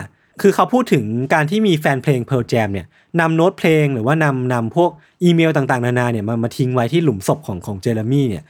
[0.41, 1.05] คือเขาพูดถึง
[1.35, 2.87] การที่มีแฟนเพลง Pearl Jam เนี่ย
[3.21, 4.91] นำโน้ตเพลงหรือว่านำนำพวก
[5.25, 8.45] อีเมลต่างๆ นานาเนี่ยมามาทิ้งไว้ที่หลุมศพของของเจเรมี่เนี่ย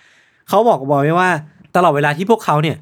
[0.49, 1.30] เขาบอกบอกไว้ว่า
[1.76, 2.76] ตลอดเวลาที่พวกเขาเนี่ย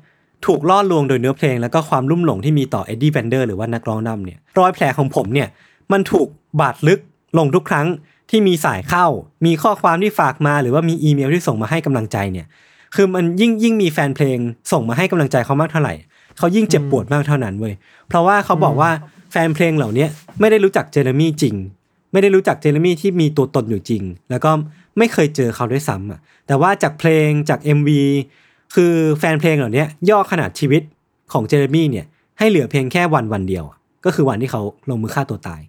[0.46, 5.48] ถูกล่อลวงโดยเนื้อเพลง แล้วก็ความลุ่มหลงที่มีต่อเอ็ดดี้เวดเดอร์หรือว่านักร้องนำเนี่ยรอยแผลของผมเนี่ย
[5.92, 6.28] มันถูก
[6.60, 7.00] บาดลึก
[7.38, 7.86] ลงทุกครั้ง
[8.30, 9.06] ที่มีสายเข้า
[9.46, 12.46] มีข้อความที่ฝากมา หรือว่ามีอีเมลที่ส่งมาให้กำลังใจเนี่ย
[12.94, 14.38] คือมันยิ่งยิ่งมีแฟนเพลง
[14.72, 15.94] ส่งมาให้กำลังใจเขามากเท่าไหร่
[16.38, 17.74] เขายิ่งเจ็บปวดมากเท่านั้นเว้ย
[18.08, 18.90] เพราะว่าเขาบอกว่า
[19.30, 20.08] แฟนเพลงเหล่าเนี้ย
[20.40, 21.54] ไม่ได้รู้จักเจเรมี่จริง
[22.12, 24.50] ไม่ได้รู้จักเจเรมี่ที่มีตัวตนอยู่จริง แล้วก็
[24.98, 27.90] ไม่เคยเจอเขาด้วยซ้ำอะแต่ว่าจากเพลงจาก MV
[28.74, 30.82] คือแฟนเพลงเหล่าเนี้ยย่อขนาดชีวิต
[31.32, 32.06] ของเจเรมี่เนี่ย
[32.38, 35.60] ให้เหลือเพียงแค่วันวันเดียวอะก็คือวันที่เขาลงมือฆ่าตัวตาย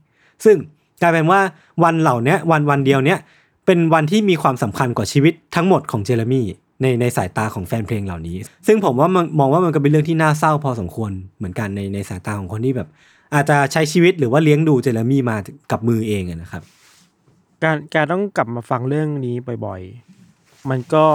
[0.46, 0.58] ซึ่ง
[1.02, 1.42] กลายเป็นว่า
[1.84, 3.20] วันเหล่าเนี้ยวันวันเดียวเนี้ย
[3.66, 6.46] เป็นวันที่มีความสำคัญกว่าชีวิตทั้งหมดของเจเรมี่
[6.82, 8.36] ในในสายตาของแฟนเพลงเหล่านี้
[8.68, 12.88] ซึ่งผมว่ามันมองว่ามันก็เป็นเรื่องที่น่าเศร้าพอสมควรเหมือนกันในในสายตาของคนที่แบบ
[13.34, 15.38] อาจจะใช้ชีวิตหรือว่าเลี้ยงดูเจเรมี่มา
[15.72, 16.64] กับมือเองอะนะครับ
[17.64, 21.06] การการต้องกลับมาฟังเรื่องนี้บ่อยๆ มันก็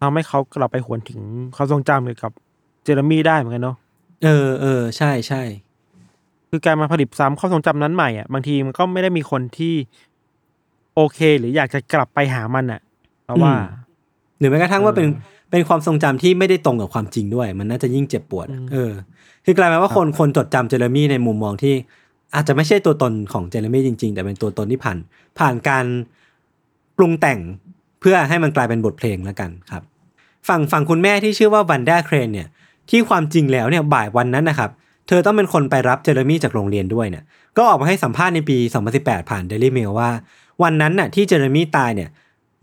[0.00, 1.20] ทำให้เขากลับไปหวนถึง
[1.56, 2.32] ความทรงจำเกี่ยวกับ
[2.84, 3.76] เจเรมี่ได้เหมือนกันเนาะ
[4.24, 5.42] เออเออใช่ใช่
[6.50, 9.74] คือการมาผลิตซ้ำความทรงจำนั้นใหม่อะบางทีมันก็ไม่ได้มีคนที่
[10.94, 12.80] โอเค หรืออยากจะกลับไปหามันอะ
[13.24, 13.83] เพราะว่าห
[14.44, 15.06] รือแม้กระทั่งว่าเป็น
[15.50, 18.92] เป็นความทรงจำที่ไม่ได้ตรงกับความจริงด้วย มันน่าจะยิ่งเจ็บปวด เออ
[19.44, 21.74] คือกลายเป็นว่าคนคนจดจำเจเรมี่ในมุมมองที่
[22.34, 24.98] อาจจะไม่ใช่ตัวตนของเจเรมี่จริง ๆ แต่เป็นตัวตนที่ผ่าน
[25.38, 25.84] ผ่านการ
[26.96, 27.38] ปรุงแต่ง
[28.00, 29.82] เพื่อให้มันกลายเป็นบทเพลงแล้วกันครับ
[30.48, 32.48] ฝั่งฝั่งคุณแม่ที่ชื่อว่าวันด้าเครนเนี่ย
[32.90, 34.70] ที่ความจริงแล้วเนี่ยบ่ายวันนั้นนะครับ
[35.08, 37.24] เธอต้องเป็นคนไปรับเจเรมี่จากโรงเรียนด้วยเนี่ย
[37.56, 38.56] ก็ออกมาให้สัมภาษณ์ในปี
[38.92, 40.10] 2018 ผ่าน Daily Mail ว่า
[40.62, 42.08] วันนั้นน่ะที่เจเรมี่ตายเนี่ย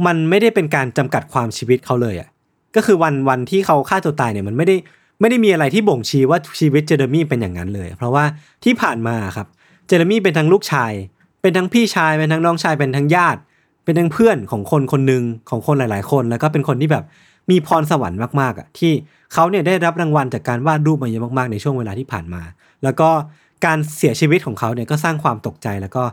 [0.06, 2.30] มันไม่ได้เป็นการจำกัดความชีวิตเขาเลยอะ
[2.76, 4.76] ก็คือวันวันที่เขาฆ่าตัวตายเนี่ยมันไม่ได้
[5.22, 8.24] ไม่ได้มีอะไรที่บ่งชี้ว่าชีวิตเจเรมี่เป็นอย่างนั้นเลย เพราะว่า
[8.64, 9.48] ที่ผ่านมาครับ
[9.88, 10.92] เจเรมี่เป็นทั้งลูกชาย
[11.42, 13.40] เป็นทั้งพี่ชายเป็นทั้งน้องชายเป็นทั้งญาติ
[13.84, 17.04] เป็นทั้งเพื่อนของคนคนหนึ่งของคนหลาย ๆ คน แล้วก็เป็นคนที่แบบ
[17.52, 18.92] มีพรสวรรค์มากๆอะที่
[19.34, 22.42] เขาเนี่ยได้รับรางวัลจากการวาดรูปมาเยอะมากๆในช่วงเวลาที่ผ่านมา
[22.84, 23.10] แล้วก็
[23.66, 26.04] การเสียชีวิตของเขาเนี่ยก็สร้างความตกใจแล้วก็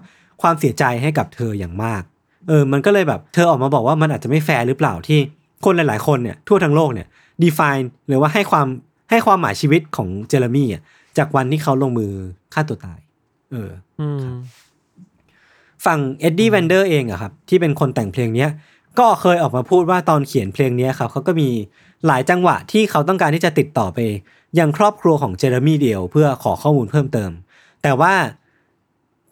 [0.42, 2.02] ความเสียใจให้กับเธออย่างมาก
[2.48, 5.18] เออมันก็เลยแบบเธอออกมาบอกว่ามันอาจจะไม่แฟร์หรือเปล่าที่
[5.64, 7.06] คนหลาย ๆ คนเนี่ยทั่วทั้งโลกเนี่ย
[7.42, 8.66] define หรือว่าให้ความ
[9.10, 10.82] ให้ความหมายชีวิตของเจเรมี่อะ
[11.18, 12.12] จากวันที่เขาลงมือ
[12.54, 12.98] ฆ่าตัวตาย
[13.52, 13.70] เออ
[14.00, 14.26] อืม
[15.84, 18.50] ฝั่งเอ็ดดี้เวดเดอร์เองอะครับ ที่เป็นคนแต่งเพลงเนี้ย
[18.98, 21.48] ก็เคยออกมาพูดว่าตอนเขียนเพลงเนี้ยครับเขาก็มี
[22.06, 23.98] หลายจังหวะที่เขาต้องการที่จะติดต่อไป
[24.58, 27.30] ยังครอบครัวของเจอร์มี่เดียว เพื่อขอข้อมูลเพิ่มเติม
[27.82, 28.14] แต่ว่า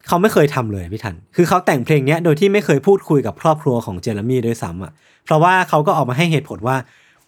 [0.09, 4.93] เขาไม่เคยทำเลยพี่ทัน คือเขาแต่งเพลงเนี้ยโดยที่ไม่เคยพูดคุยกับครอบครัวของเจเรมี่ด้วยซ้ำอะ
[5.25, 6.77] เพราะว่าเขาก็ออกมาให้เหตุผลว่า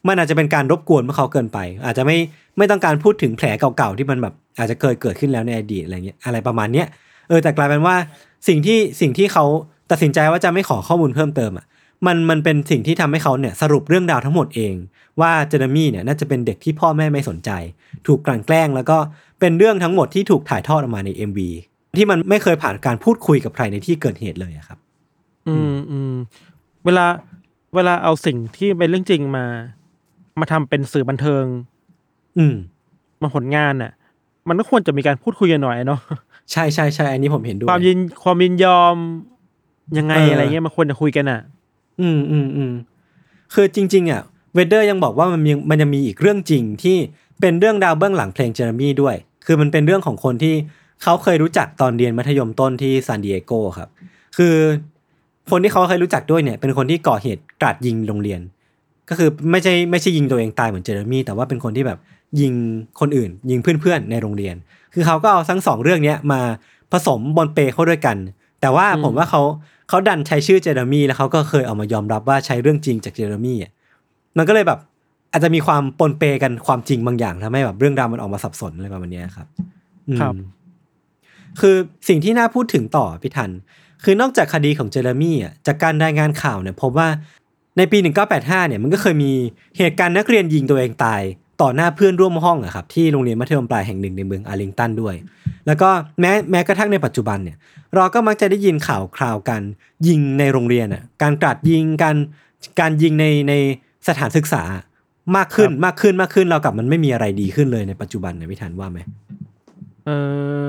[0.09, 2.19] มันอาจจะเป็นการรบกวนพวกเขาเกินไป อาจจะไม่
[2.59, 6.87] ไม่ต้องการพูดถึงแผลเก่าๆที่มันแบบอาจจะเคยเกิดขึ้นแล้วในอดีตอะไรเงี้ยอะไรประมาณเนี้ย
[7.29, 7.97] เออแต่กลายเป็นว่า
[8.49, 9.45] สิ่งที่สิ่งที่เขา
[9.91, 11.67] ตัดสินใจว่าจะไม่ขอข้อมูลเพิ่มเติมอะ
[12.07, 14.75] มันมันเป็นสิ่งที่ทำให้เขาเนี่ยสรุปเรื่องราวทั้งหมดเอง
[15.21, 17.51] ว่าเจเนมี่เนี่ยน่าจะเป็นเด็กที่พ่อแม่ไม่สนใจ
[18.07, 18.99] ถูกกลั่นแกล้ง แล้วก็
[19.41, 21.41] เป็นเรื่องทั้งหมดที่ถูกถ่ายทอดออกมาใน MV
[21.99, 24.79] ที่มันไม่เคยผ่านการพูดคุยกับใครในที่เกิดเหตุเลยอะครับ
[25.49, 26.15] อืมอืม
[26.85, 27.07] เวลา
[27.75, 29.45] เวลาเอาสิ่งที่เป็นเรื่องจริงมา
[30.41, 31.45] มาทำเป็นสื่อบันเทิง
[32.39, 32.55] อืม
[33.23, 33.93] มาผลงานน่ะ
[34.49, 36.01] มันก็ควรจะมีการพูดคุยกันหน่อยเนาะ
[36.53, 38.97] ใช่ใช่ใช่อันนี้ผมเห็นด้วยความยินความยินยอม
[39.99, 41.41] ยังไงเออออะไรเงี้ยมันควรจะคุยกันอะ
[42.01, 42.73] อืมอืมอืม
[43.55, 44.23] คือจริง ๆ อะ
[44.55, 46.97] เวเดอร์ยังบอกว่ามันยังมันยังมีอีกเรื่องจริงที่
[47.41, 50.55] เป็นเรื่องดาวเบื้องหลังเพลงเจอร์มี่ด้วย คือมันเป็นเรื่องของคนที่
[51.03, 53.89] เขาเคยรู้จักตอนเรียนมัธยมต้นที่ซานดิเอโกครับ
[54.37, 54.55] คือ
[55.51, 58.41] คนที่เขาเคยรู้จักด้วยเนี่ย เป็นคนที่ก่อเหตุกราดยิงโรงเรียน
[59.09, 61.99] ก็คือไม่ใช่ไม่ใช่ยิงตัวเองตายเหมือนเจเรมี่แต่ว่าเป็นคนที่แบบ
[62.41, 62.53] ยิง
[63.01, 64.55] คนอื่น ยิงเพื่อนๆในโรงเรียน
[64.95, 66.41] คือเขาก็เอาทั้งสองเรื่องเนี้ยมา
[66.93, 68.17] ผสมปนเปเข้าด้วยกัน
[68.61, 69.43] แต่ว่าอืมผมว่าเขา
[69.89, 73.73] เขาดันใช้ชื่อเจเรมี่แล้วเขาก็เคยออกมายอมรับว่าใช้เรื่องจริงจากเจเรมี่อะ
[74.39, 74.79] มันก็เลยแบบ
[75.33, 79.47] อาจจะมีความปนเปกันความจริงบางอย่างทำให้แบบเรื่องราวมันออกมาสับสนอะไรประมาณเนี้ยครับ
[80.09, 80.35] อืมครับ
[81.61, 81.77] คือ
[82.09, 83.51] สิ่งที่น่าพูดถึงต่อพี่ทัน
[84.05, 87.09] คือนอกจากคดีของเจอร์มี่อะจากการรายงานข่าวเนี่ยพบว่า
[87.79, 89.33] ในปี 1985 เนี่ยมันก็เคยมี
[89.79, 91.23] เหตุการณ์นักเรียนยิงตัวเองตาย
[91.63, 95.15] ต่อหน้าเพื่อนร่วมห้องอะครับที่โรงเรียนมัธยมปลายแห่งหนึ่งในเมืองอาร์ลิงตันด้วย
[95.67, 95.91] แล้วก็
[96.21, 97.57] แม้แม้กระทั่งในปัจจุบันเนี่ย
[97.95, 99.63] เราก็มักจะได้ยินข่าวคราวการ
[100.09, 102.17] ยิงในโรงเรียนอะการกราดยิงการ
[102.81, 103.55] การยิงในใน
[104.09, 104.63] สถานศึกษา
[105.37, 108.99] มากขึ้นมากขึ้นมากขึ้นเรากลับมันไม่มีอะไรดีขึ้นเลยในปัจจุบันนะพี่ทันว่าไหม
[110.07, 110.11] เอ
[110.67, 110.69] อ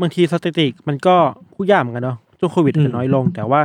[0.00, 1.14] บางทีสถิติมันก็
[1.54, 3.60] พูดยากเหมือนกันเนาะช่วงโควิดอืมจะน้อยลง แต่ว่า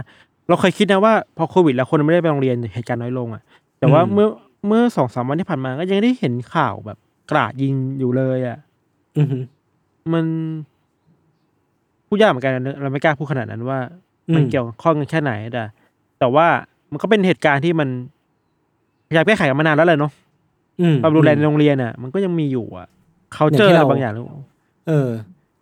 [0.48, 3.42] เราเคยคิดนะว่าพอโควิดแล้วคนไม่ได้ไปโรงเรียนเหตุการณ์น้อยลงอะ
[3.80, 4.28] แต่ว่าอืมเมื่อ
[4.68, 6.98] เมื่อสองสามวันที่ผ่านมาก็ยังได้เห็นข่าวแบบ
[7.32, 8.58] กราดยิงอยู่เลยอะ
[9.18, 9.38] อือฮึ
[10.14, 10.26] มัน
[12.08, 13.80] พูดยากเหมือนกันนะเราไม่กล้าพูดขนาดนั้นว่า
[14.36, 15.64] มันอืมเกี่ยวข้องกันแค่ไหนแต่
[16.20, 16.48] แต่ว่า
[16.92, 17.90] มันก็เป็นเหตุการณ์ที่มัน
[19.08, 20.12] พยายามแก้ไขกันมานานแล้วเลยเนาะ
[20.82, 22.88] อืมความรุนแรงในโรงเรียนอะ มันก็ยังมีอยู่อะ
[23.34, 24.26] เขาอย่างเจอที่อะไรเราบางอย่างแล้ว
[24.88, 25.10] เออ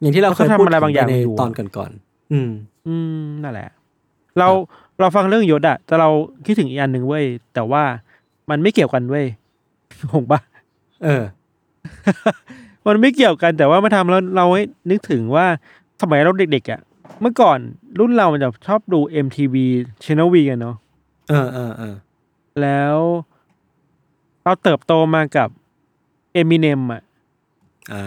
[0.01, 2.49] อย่างที่เราเคยเขาทำพูดอะไรบางอย่างในอยู่ตอนก่อนๆอืม
[2.87, 3.69] อืมนั่นแหละ
[4.39, 4.47] เรา
[4.99, 6.09] เราฟังเรื่องยศอะแต่เรา
[6.45, 7.83] คิดถึงอีกอันหนึ่งเว้ยแต่ว่า
[8.49, 9.25] มันไม่เกี่ยวกันเว้ย
[10.13, 10.39] หงปะ
[11.03, 11.23] เออ
[12.87, 15.45] มันไม่เกี่ยวกันแต่ว่ามาทำแล้วเราให้นึกถึงว่า
[16.01, 16.81] สมัยเราเด็กๆอะ
[17.21, 17.59] เมื่อก่อน
[17.99, 19.55] รุ่นเรามันจะชอบดู MTV
[20.03, 20.75] Channel V กันเนาะ
[21.29, 21.95] เออเออเออ
[22.61, 22.95] แล้ว
[24.43, 25.49] เราเติบโตมากับ
[26.41, 27.01] Eminem อะ
[27.93, 28.03] อ่า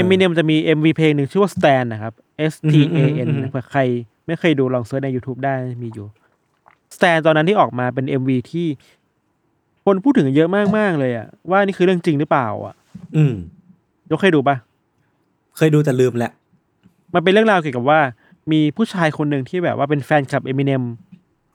[0.00, 2.12] Eminem จะมี MV เพลงหนึ่งชื่อว่า Stan นะครับ
[2.52, 3.80] S T A N อืมอืมอืมเผื่อใคร
[4.26, 6.06] ไม่เคยดูลองเซิร์ชใน YouTube ได้มีอยู่
[6.94, 8.66] Stan ตอนนั้นที่ออกมาเป็น MV ที่
[9.84, 12.74] คนพูดถึงเยอะมากๆเลยอะว่านี่คือเรื่องจริงหรือเปล่าอะ
[13.16, 13.34] อืม
[14.10, 14.56] ยกเคยดูปะ
[15.56, 16.32] เคยดูแต่ลืมแหละ
[17.14, 18.00] มันเป็นเรื่องราวเกี่ยวกับว่า
[18.52, 20.82] มีผู้ชายคนหนึ่งที่แบบว่าเป็นแฟนคลับ Eminem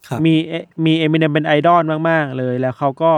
[0.08, 0.54] ครับมีเอ
[0.86, 3.12] มีเอมิเนมเป็นไอดอลมากๆเลย แล้วเขาก็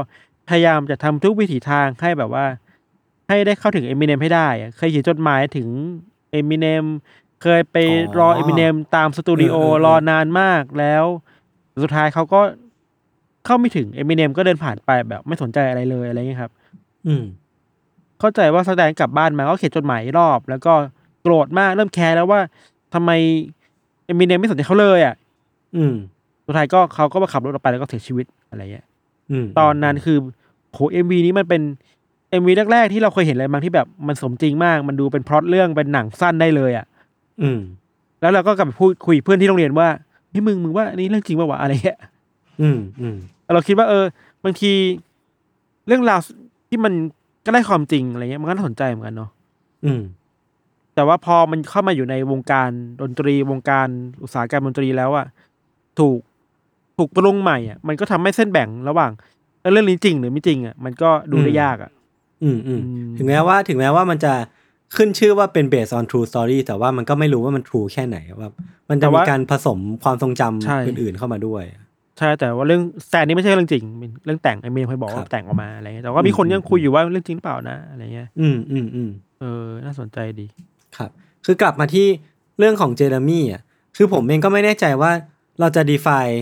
[0.50, 2.46] พยายามจะทำทุกวิถีทางให้แบบว่า
[3.28, 5.68] ให้ได้เข้าถึงเอมิเนมให้ได้อะเคยเขียนจดหมายถึง
[6.32, 6.86] เอมิเนม
[7.44, 7.78] เคยไป
[8.18, 11.06] รอเอมิเนมตามสตูดิโอเออเออเออรอนานมากแล้ว
[11.84, 12.42] สุดท้ายเขาก็
[13.46, 16.52] เข้าไม่ถึงเอมิเนมก็เดินผ่านไปแบบไม่สนใจอะไรเลยอะไรเงี้ยครับ
[17.08, 17.24] อืม
[18.20, 20.74] เข้าใจว่าสแตนกลับบ้านมาก็เขียนจดหมายรอบ แล้วก็
[21.22, 22.40] โกรธมากเริ่ม care แล้วว่า
[22.94, 23.12] ทำไม
[24.06, 25.16] เอมิเนมไม่สนใจเขาเลยอะ
[25.76, 25.96] อืม
[26.46, 28.86] สุดท้ายก็เขาก็มาขับรถออกไปแล้วก็เสียชีวิตอะไรเงี้ย
[29.32, 30.18] อืมตอนนั้นคือ
[30.72, 31.62] โห MV นี้มันเป็น
[32.32, 36.86] MV แรกๆที่เราเคยเห็นอะไรบางที่แบบมันสมจริงมาก มันดูเป็นพล็อตเรื่องเป็นหนังสั้นได้เลยอะ
[37.42, 37.60] อืม
[38.22, 39.88] แล้วเราก็กลับไปพูดคุยเพื่อนที่โรงเรียนว่า
[40.30, 42.00] เฮ้ยมึงมึงว่าอันนี้เรื่องจริงป่าวะอะไรเงี้ย
[42.62, 43.16] อืมอืม
[43.54, 44.06] เราคิดว่าเออ
[44.44, 44.72] บางที
[45.88, 46.20] เรื่องราว
[46.70, 46.94] ที่มัน
[47.46, 49.30] ก็ได้ความจริงอะไรเงี้ยมันก็น่าสนใจเหมือนกันเนาะ
[49.86, 50.02] อืม
[50.96, 52.70] แต่ว่าพอมันเข้ามาอยู่ในวงการ
[53.02, 53.88] ดนตรีวงการ
[54.24, 55.26] อุตสาหกรรมดนตรีแล้วอะ
[56.00, 56.20] ถูก
[56.98, 59.12] ถูกปรุงใหม่อะมันก็ทำให้เส้นแบ่งระหว่าง
[59.62, 61.92] เออเรื่องนี้จริงหรือไม่จริงอะมันก็ดูได้ยากอะ
[62.44, 64.34] อืมอืมอืมถึงแม้ว่าถึงแม้ว่ามันจะ
[64.96, 68.50] ขึ้นชื่อว่าเป็น based on true story แต่ว่ามันก็ไม่รู้ว่ามัน true แค่ไหนว่า
[68.90, 71.64] มันจะมีการผสมความทรงจำอื่นๆเข้ามาด้วย
[72.18, 80.48] ใช่แต่ว่าเรื่องแซนนี่ไม่ใช่เรื่องจริงเป็นเรื่องแต่งไอ้เมย์เคยบอกครัว่าบแต่งออกมาอะไรเงี้ยแต่ว่ามีคนอืมยังคุยอยู่ว่าเรื่องจริงหรือเปล่านะอะไรเงี้ยอืมอืมอืมเออ น่าสนใจดี
[80.98, 81.10] ครับ
[81.46, 82.08] คือกลับมาที่
[82.60, 83.62] เรื่องของเจเรมี่อะ
[83.98, 85.12] คือผมเองก็ไม่แน่ใจว่า
[85.60, 86.36] เราจะ define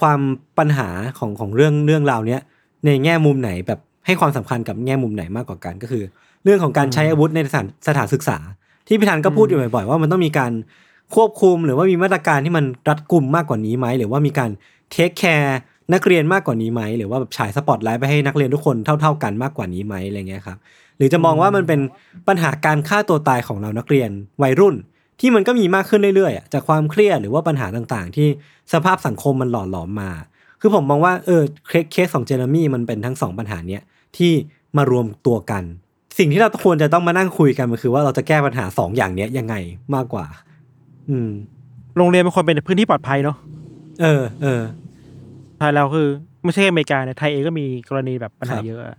[0.00, 0.20] ความ
[0.58, 0.88] ปัญหา
[1.18, 2.40] ของของเรื่องเรื่องราวเนี้ย
[2.86, 6.04] ในแง่มุมไหนแบบ ให้ความสำคัญกับแง่มุมไหนมากกว่ากันก็คือ
[6.44, 8.38] เรื่องของการใช้อาวุธในสถานสถานศึกษา
[8.88, 10.52] ที่พี่ทันก็พูดอยู่บ่อยๆว่ามันต้องมีการ
[11.14, 14.50] ควบคุมหรือว่ามีมาตรการที่มันรัดกุมมากกว่านี้ไหมหรือว่ามีการ
[14.90, 15.58] take care
[15.94, 20.58] นักเรียนมากกว่านี้ไหมหรือว่าแบบฉายสปอตไลท์ไปให้นักเรียนทุกคนเท่า ๆ กันมากกว่านี้ไหมอะไรเงี้ยครับ
[20.96, 21.80] หรือจะมองว่ามันเป็น
[22.28, 24.10] ปัญหาการฆ่าตัวตายของเรานักเรียน
[24.42, 24.74] วัยรุ่น
[25.20, 28.28] ที่มันก็มีมากขึ้นเรื่อยๆจากความเครียดหรือว่าปัญหาต่างๆ ที่
[28.72, 30.10] สภาพสังคมมันหล่อหลอมมา
[30.60, 33.82] คือผมมองว่าเออเคสเคสของเจเรมี่มันเป็นทั้งสองปัญหาเนี้ย
[34.16, 34.32] ที่
[34.76, 35.62] มารวมตัวกัน
[36.18, 39.54] สิ่งที่เราควรจะต้องมานั่งคุยกันมันคือว่าเราจะแก้ปัญหาสองอย่างเนี้ยยังไง
[39.94, 40.26] มากกว่า
[41.10, 41.30] อืม
[41.96, 43.36] โรงเรียนเป็นคนเป็นพื้นที่ปลอดภัยเนาะ
[44.02, 44.62] เออเออ
[45.58, 46.08] ไทยเราคือ
[46.44, 48.98] ไม่ใช่อเมริกาในไทยเองก็มีกรณีแบบปัญหาครับเยอะอะ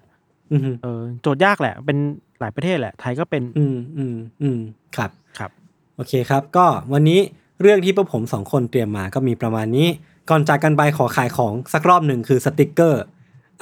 [0.51, 1.97] อืมเออโจทย์ยากแหละ เป็น
[2.39, 4.59] หลายประเทศแหละ ไทยก็เป็น อืมอืมอืม
[4.95, 5.51] ครับครับ
[5.95, 7.19] โอเคครับ ก็วันนี้
[7.61, 9.87] เรื่องที่พวกผมสองคนเตรียมมาก็มีประมาณนี้
[10.29, 13.03] ก่อนจากกันไปขอขายของสักรอบหนึ่งคือสติกเกอร์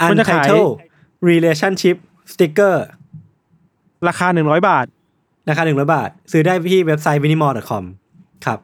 [0.09, 0.71] มันจะขาย Untitled
[1.29, 1.97] Relationship
[2.33, 2.75] Sticker
[4.07, 4.85] ราคาหนึ่งร้อยบาท
[5.49, 7.83] ราคาหนึ่งร้อยบาท ซื้อได้ที่เว็บไซต์ minimal.com
[8.45, 8.59] ครับ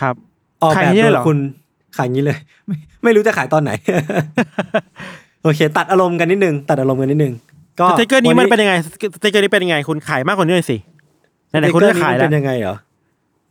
[0.00, 0.14] ครับ
[0.62, 1.38] ออกขายแบบอย่างนี้โดเลยยเหรอคุณ
[1.96, 3.70] ขายอย่างนี้เลย ไม่ไม่รู้จะขายตอนไหน
[5.42, 7.34] โอเค ตัดอารมณ์กันนิดนึง ตัดอารมณ์กันนิดนึง
[7.80, 8.74] ก็สติกเกอร์นี้วัมันเป็นยังไง
[9.16, 10.76] สติกเกอร์นี้เป็นยังไง คุณขายมากกว่านี้หน่อยสิ
[11.48, 12.76] ไหนๆคุณสเลืติอกกเกอร์ขายนี้แล้วมันเป็นยังไงเหรอ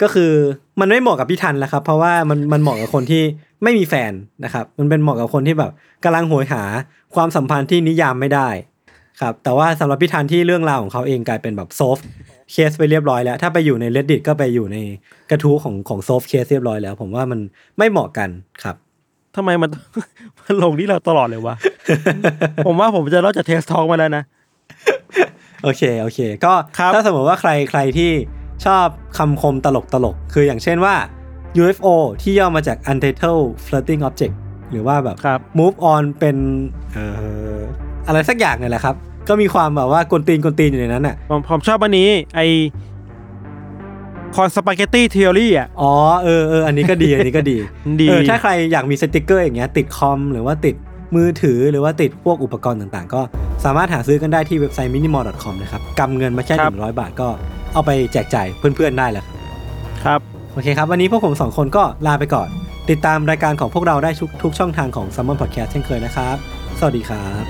[0.01, 0.31] ก็คือ
[0.79, 3.23] มันไม่เหมาะกับพี่ทันแล้วครับ เพราะว่ามันมันเหมาะกับคนที่
[3.63, 4.11] ไม่มีแฟน
[4.45, 5.71] นะครับ มันเป็นเหมาะกับคนที่แบบ
[6.03, 6.63] กำลังโหยหา
[7.15, 8.49] ความสัมพันธ์ที่นิยามไม่ได้
[9.21, 11.97] ครับแต่ว่าสำหรับพี่ทันที่เรื่องราวของเขาเองกลายเป็นแบบ solved
[12.51, 14.77] case ไปเรียบร้อยแล้ว ถ้าไปอยู่ใน reddit ก็ไปอยู่ใน
[15.29, 17.39] กระทู้ของของ solved case เรียบร้อยแล้ว ผมว่ามัน
[17.77, 18.29] ไม่เหมาะกัน
[18.63, 18.75] ครับ
[19.35, 19.69] ทำไมมัน
[20.41, 21.55] มันลงที่เราตลอดเลยวะ
[22.65, 24.23] ผมว่าผมจะรอดจากเทสทองมาแล้วนะ
[25.63, 28.11] โอเคโอเค ก็ครับถ้าสมมติว่าใครใครที่
[28.65, 28.87] ชอบ
[29.17, 30.95] คำคมตลกตลก คืออย่างเช่นว่า
[31.61, 31.87] UFO
[32.21, 34.35] ที่ย่อมาจาก Untitled Floating Object
[34.71, 36.37] หรือว่าแบบครับ move on เป็น
[36.91, 37.05] เอ่
[37.57, 37.59] อ
[38.07, 38.95] อะไรสักอย่างเนี่ยแหละครับ
[39.29, 42.41] ก็มีความแบบว่ากวนตีนกวนตีนอยู่ในนั้นอะผมผมชอบอันนี้ไอ
[44.35, 45.91] conspaghetti theory อะ อ๋อ
[46.23, 47.57] เออเอออันนี้ก็ดี อันนี้ก็ดี
[48.01, 50.75] ดีเออถ้าใครอยากมีสติกเกอร์อย่างเงี้ยติดคอม หรือว่าติด
[51.15, 53.21] มือถือหรือว่าติดพวกอุปกรณ์ต่างๆ ก็
[53.65, 57.27] สามารถหาซื้อกันได้ที่เว็บไซต์ minimal.com นะครับ กำเงินมาแค่หนึ่งร้อยบาทก็
[57.73, 59.39] เอาไปแจกจ่ายเพื่อนๆได้แล้วครับ
[60.05, 60.19] ครับ
[60.53, 62.49] โอเคครับ วันนี้พวกผมสองคนก็ลาไปก่อน
[62.89, 66.37] ติดตามรายการของพวกเราได้ทุกทุกช่องทางของ s ัมมอนพอดแคสต์เช่นเคยนะครับ
[66.79, 67.43] สวัสดีครับ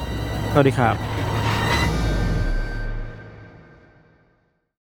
[0.54, 1.21] สวัสดีครับ